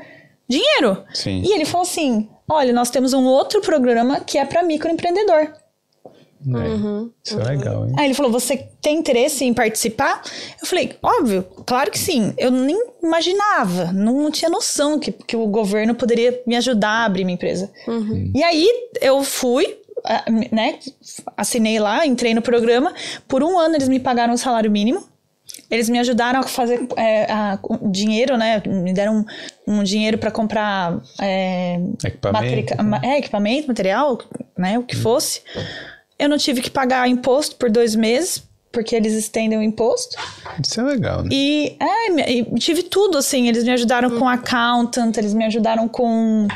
[0.48, 1.04] dinheiro.
[1.14, 1.42] Sim.
[1.46, 5.54] E ele falou assim: olha, nós temos um outro programa que é para microempreendedor.
[6.48, 7.10] É.
[7.24, 7.94] Isso é legal, hein?
[7.98, 10.22] Aí ele falou: Você tem interesse em participar?
[10.62, 12.34] Eu falei: Óbvio, claro que sim.
[12.38, 17.24] Eu nem imaginava, não tinha noção que, que o governo poderia me ajudar a abrir
[17.26, 17.72] minha empresa.
[18.36, 18.68] E aí
[19.02, 19.78] eu fui,
[20.52, 20.78] né?
[21.36, 22.94] Assinei lá, entrei no programa.
[23.28, 25.04] Por um ano eles me pagaram o salário mínimo.
[25.72, 27.58] Eles me ajudaram a fazer é, a-
[27.90, 28.62] dinheiro, né?
[28.68, 29.26] Me deram
[29.68, 32.46] um, um dinheiro para comprar é, Equipamento.
[32.46, 34.20] matrica- ma- é, equipamento, material,
[34.58, 34.78] né?
[34.78, 35.42] O que fosse.
[36.18, 38.42] Eu não tive que pagar imposto por dois meses,
[38.72, 40.16] porque eles estendem o imposto.
[40.66, 41.30] Isso é legal, né?
[41.32, 43.48] E, é, me- e tive tudo, assim.
[43.48, 46.48] Eles me ajudaram com accountant, eles me ajudaram com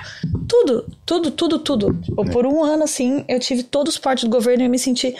[0.47, 1.93] tudo, tudo, tudo, tudo.
[2.01, 4.79] Tipo, Por um ano, assim, eu tive todo o suporte do governo e eu me
[4.79, 5.15] senti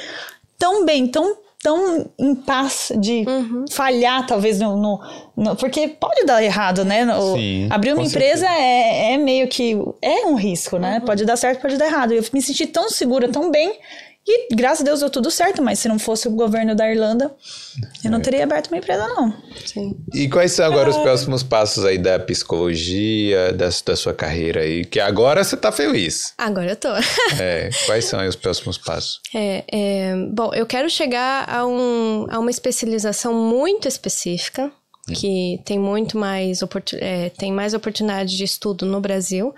[0.57, 3.25] tão bem, tão, tão em paz de
[3.71, 4.99] falhar, talvez, no, no-
[5.37, 7.05] no- Porque pode dar errado, né?
[7.05, 9.77] No- Sim, abrir uma empresa é, é meio que...
[10.01, 11.01] É um risco, né?
[11.05, 12.11] Pode dar certo, pode dar errado.
[12.13, 13.73] Eu me senti tão segura, tão bem...
[14.27, 17.33] E graças a Deus deu tudo certo, mas se não fosse o governo da Irlanda,
[18.03, 19.33] eu não teria aberto uma empresa, não.
[19.65, 19.95] sim.
[20.13, 24.85] E quais são agora os próximos passos aí da psicologia, da, da sua carreira aí?
[24.85, 26.33] Que agora você tá feliz.
[26.37, 26.89] Agora eu tô.
[27.39, 29.19] É, quais são aí os próximos passos?
[29.33, 34.71] É, é, bom, eu quero chegar a, um, a uma especialização muito específica,
[35.15, 39.55] que tem muito mais, oportu- é, tem mais oportunidade de estudo no Brasil.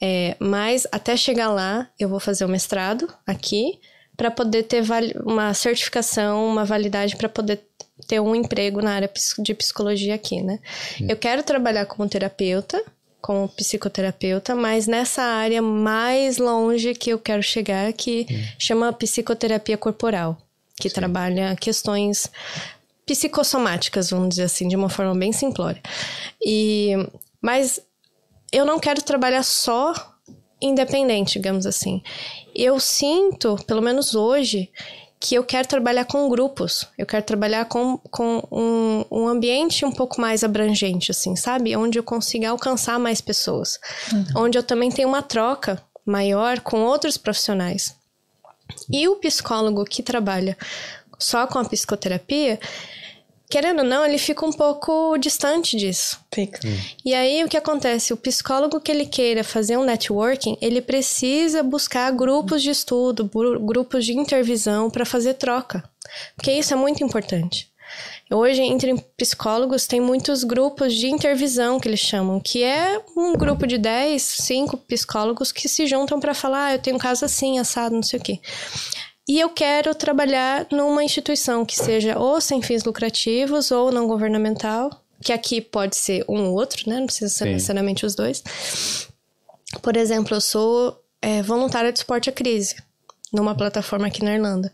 [0.00, 3.78] É, mas até chegar lá, eu vou fazer o mestrado aqui
[4.16, 4.82] para poder ter
[5.24, 7.60] uma certificação, uma validade para poder
[8.06, 10.58] ter um emprego na área de psicologia aqui, né?
[11.00, 12.82] Eu quero trabalhar como terapeuta,
[13.20, 18.26] como psicoterapeuta, mas nessa área mais longe que eu quero chegar, que
[18.58, 20.38] chama psicoterapia corporal,
[20.76, 22.30] que trabalha questões
[23.04, 25.82] psicossomáticas, vamos dizer assim, de uma forma bem simplória.
[26.44, 26.92] E
[27.40, 27.80] mas
[28.52, 29.94] eu não quero trabalhar só
[30.60, 32.02] independente, digamos assim.
[32.54, 34.70] Eu sinto, pelo menos hoje,
[35.18, 36.86] que eu quero trabalhar com grupos.
[36.96, 41.76] Eu quero trabalhar com, com um, um ambiente um pouco mais abrangente, assim, sabe?
[41.76, 43.78] Onde eu consiga alcançar mais pessoas.
[44.34, 47.94] Onde eu também tenho uma troca maior com outros profissionais.
[48.90, 50.56] E o psicólogo que trabalha
[51.18, 52.60] só com a psicoterapia,
[53.48, 56.18] querendo ou não, ele fica um pouco distante disso.
[56.32, 56.60] Fica.
[57.04, 58.12] E aí o que acontece?
[58.12, 63.30] O psicólogo que ele queira fazer um networking, ele precisa buscar grupos de estudo,
[63.60, 65.82] grupos de intervisão para fazer troca.
[66.36, 67.70] Porque isso é muito importante.
[68.30, 73.66] Hoje, entre psicólogos, tem muitos grupos de intervisão que eles chamam, que é um grupo
[73.66, 77.60] de 10, 5 psicólogos que se juntam para falar: ah, eu tenho um caso assim,
[77.60, 78.40] assado, não sei o quê.
[79.28, 85.02] E eu quero trabalhar numa instituição que seja ou sem fins lucrativos ou não governamental,
[85.20, 87.00] que aqui pode ser um ou outro, né?
[87.00, 87.52] Não precisa ser Sim.
[87.54, 88.42] necessariamente os dois.
[89.82, 92.76] Por exemplo, eu sou é, voluntária de suporte à crise
[93.32, 94.72] numa plataforma aqui na Irlanda.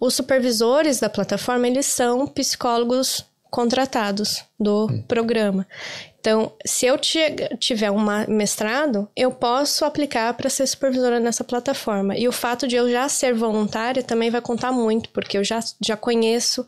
[0.00, 5.66] Os supervisores da plataforma, eles são psicólogos contratados do programa.
[6.18, 12.16] Então, se eu ti- tiver um mestrado, eu posso aplicar para ser supervisora nessa plataforma.
[12.16, 15.60] E o fato de eu já ser voluntária também vai contar muito, porque eu já,
[15.84, 16.64] já conheço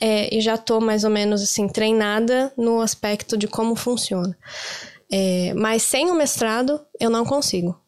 [0.00, 4.34] é, e já estou mais ou menos assim treinada no aspecto de como funciona.
[5.12, 7.78] É, mas sem o mestrado, eu não consigo.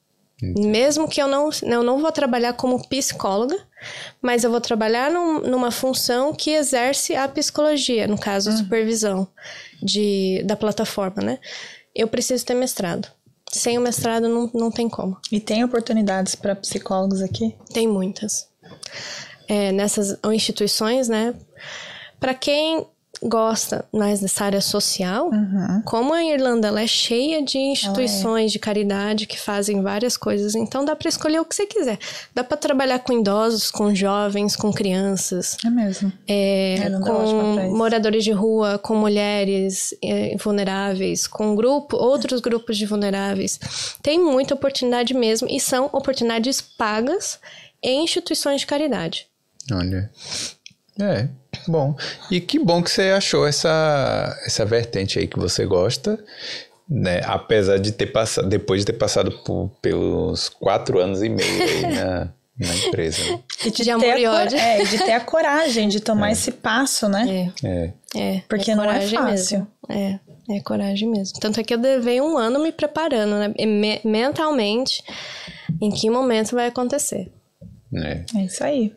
[0.57, 3.57] Mesmo que eu não, eu não vou trabalhar como psicóloga,
[4.21, 9.27] mas eu vou trabalhar num- numa função que exerce a psicologia, no caso, a supervisão
[9.83, 11.39] de, da plataforma, né?
[11.95, 13.09] Eu preciso ter mestrado.
[13.53, 15.17] Sem o mestrado não, não tem como.
[15.31, 17.55] E tem oportunidades para psicólogos aqui?
[17.73, 18.49] Tem muitas.
[19.47, 21.35] É, nessas instituições, né?
[22.19, 22.87] Para quem
[23.23, 25.31] gosta mais dessa área social,
[25.85, 30.85] como a Irlanda ela é cheia de instituições de caridade que fazem várias coisas, então
[30.85, 31.99] dá para escolher o que você quiser.
[32.35, 36.13] Dá para trabalhar com idosos, com jovens, com crianças, É mesmo.
[36.27, 42.87] é, é com moradores de rua, com mulheres é, vulneráveis, com grupo, outros grupos de
[42.87, 43.59] vulneráveis.
[44.03, 47.39] Tem muita oportunidade mesmo e são oportunidades pagas
[47.83, 49.27] em instituições de caridade.
[49.73, 50.11] Olha.
[51.01, 51.29] É,
[51.71, 51.95] bom.
[52.31, 56.19] E que bom que você achou essa, essa vertente aí que você gosta,
[56.89, 57.21] né?
[57.25, 61.83] Apesar de ter passado, depois de ter passado por, pelos quatro anos e meio aí
[61.95, 63.23] na, na empresa.
[63.25, 63.41] né?
[63.65, 64.59] E De ter amor a e ódio.
[64.59, 67.53] É, de ter a coragem de tomar esse passo, né?
[67.63, 67.93] É, É.
[68.37, 68.43] é.
[68.49, 69.67] Porque é não é coragem fácil.
[69.89, 70.21] Mesmo.
[70.49, 71.39] É, é coragem mesmo.
[71.41, 73.55] Tanto é que eu levei um ano me preparando, né?
[73.67, 75.03] Me- mentalmente,
[75.81, 77.33] em que momento vai acontecer.
[77.95, 78.25] é.
[78.37, 78.95] É isso aí.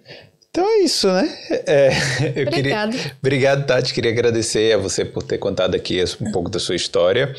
[0.58, 1.38] Então é isso, né?
[1.68, 1.90] É,
[2.36, 2.92] eu Obrigada.
[2.92, 3.94] Queria, obrigado, Tati.
[3.94, 7.32] Queria agradecer a você por ter contado aqui um pouco da sua história.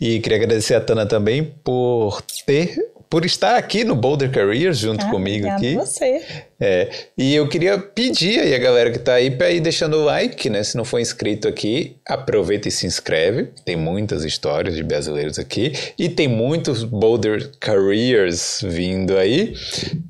[0.00, 2.74] E queria agradecer a Tana também por ter.
[3.08, 5.76] Por estar aqui no Boulder Careers junto Ah, comigo aqui.
[5.76, 6.20] você.
[6.58, 10.04] É, e eu queria pedir aí a galera que tá aí para ir deixando o
[10.04, 10.64] like, né?
[10.64, 13.50] Se não for inscrito aqui, aproveita e se inscreve.
[13.64, 19.54] Tem muitas histórias de brasileiros aqui e tem muitos Boulder Careers vindo aí.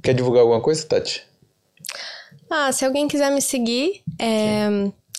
[0.03, 1.27] Quer divulgar alguma coisa, Tati?
[2.57, 4.69] Ah, se alguém quiser me seguir, é,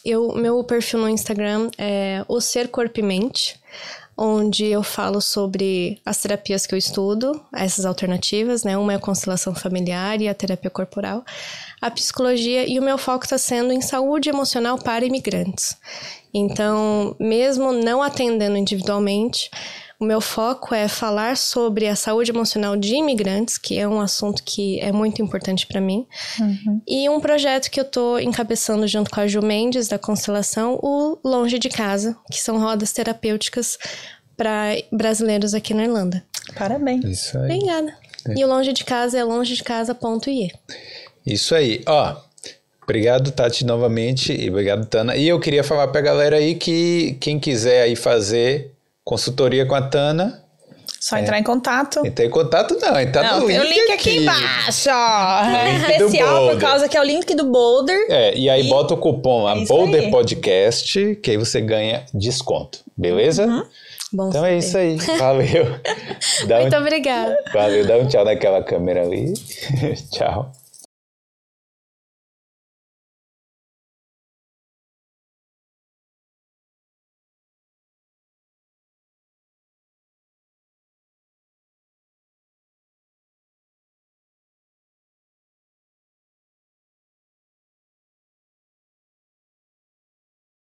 [0.06, 3.60] eu, meu perfil no Instagram é o Ser Corpo e Mente,
[4.16, 8.78] onde eu falo sobre as terapias que eu estudo, essas alternativas, né?
[8.78, 11.26] Uma é a constelação familiar e a terapia corporal,
[11.82, 15.76] a psicologia e o meu foco está sendo em saúde emocional para imigrantes.
[16.34, 19.52] Então, mesmo não atendendo individualmente,
[20.00, 24.44] o meu foco é falar sobre a saúde emocional de imigrantes, que é um assunto
[24.44, 26.06] que é muito importante para mim.
[26.88, 31.18] E um projeto que eu tô encabeçando junto com a Ju Mendes, da Constelação, o
[31.24, 33.78] Longe de Casa, que são rodas terapêuticas
[34.36, 36.24] para brasileiros aqui na Irlanda.
[36.58, 37.06] Parabéns.
[37.06, 37.46] Isso aí.
[37.58, 37.98] Obrigada.
[38.36, 40.52] E o Longe de Casa é longedecasa.ie.
[41.26, 41.82] Isso aí.
[41.88, 42.16] Ó,
[42.84, 44.34] obrigado, Tati, novamente.
[44.34, 45.16] E obrigado, Tana.
[45.16, 48.75] E eu queria falar pra galera aí que quem quiser aí fazer
[49.06, 50.44] consultoria com a Tana,
[51.00, 52.06] Só entrar em contato.
[52.06, 55.42] entra em contato não, entra Não, no tem o link, link aqui, embaixo, ó.
[55.64, 58.08] Link do Especial por causa que é o link do Boulder.
[58.10, 60.12] É, e aí E- bota o cupom lá, É Boulder aí.
[60.12, 63.46] Podcast, que aí você ganha desconto, beleza?
[63.46, 63.64] Uhum.
[64.14, 64.98] Bom Então é saber.
[64.98, 65.18] isso aí.
[65.20, 65.66] Valeu.
[66.48, 67.38] Dá um, Muito obrigada.
[67.54, 69.34] valeu, dá um tchau naquela câmera ali.
[70.12, 70.52] tchau.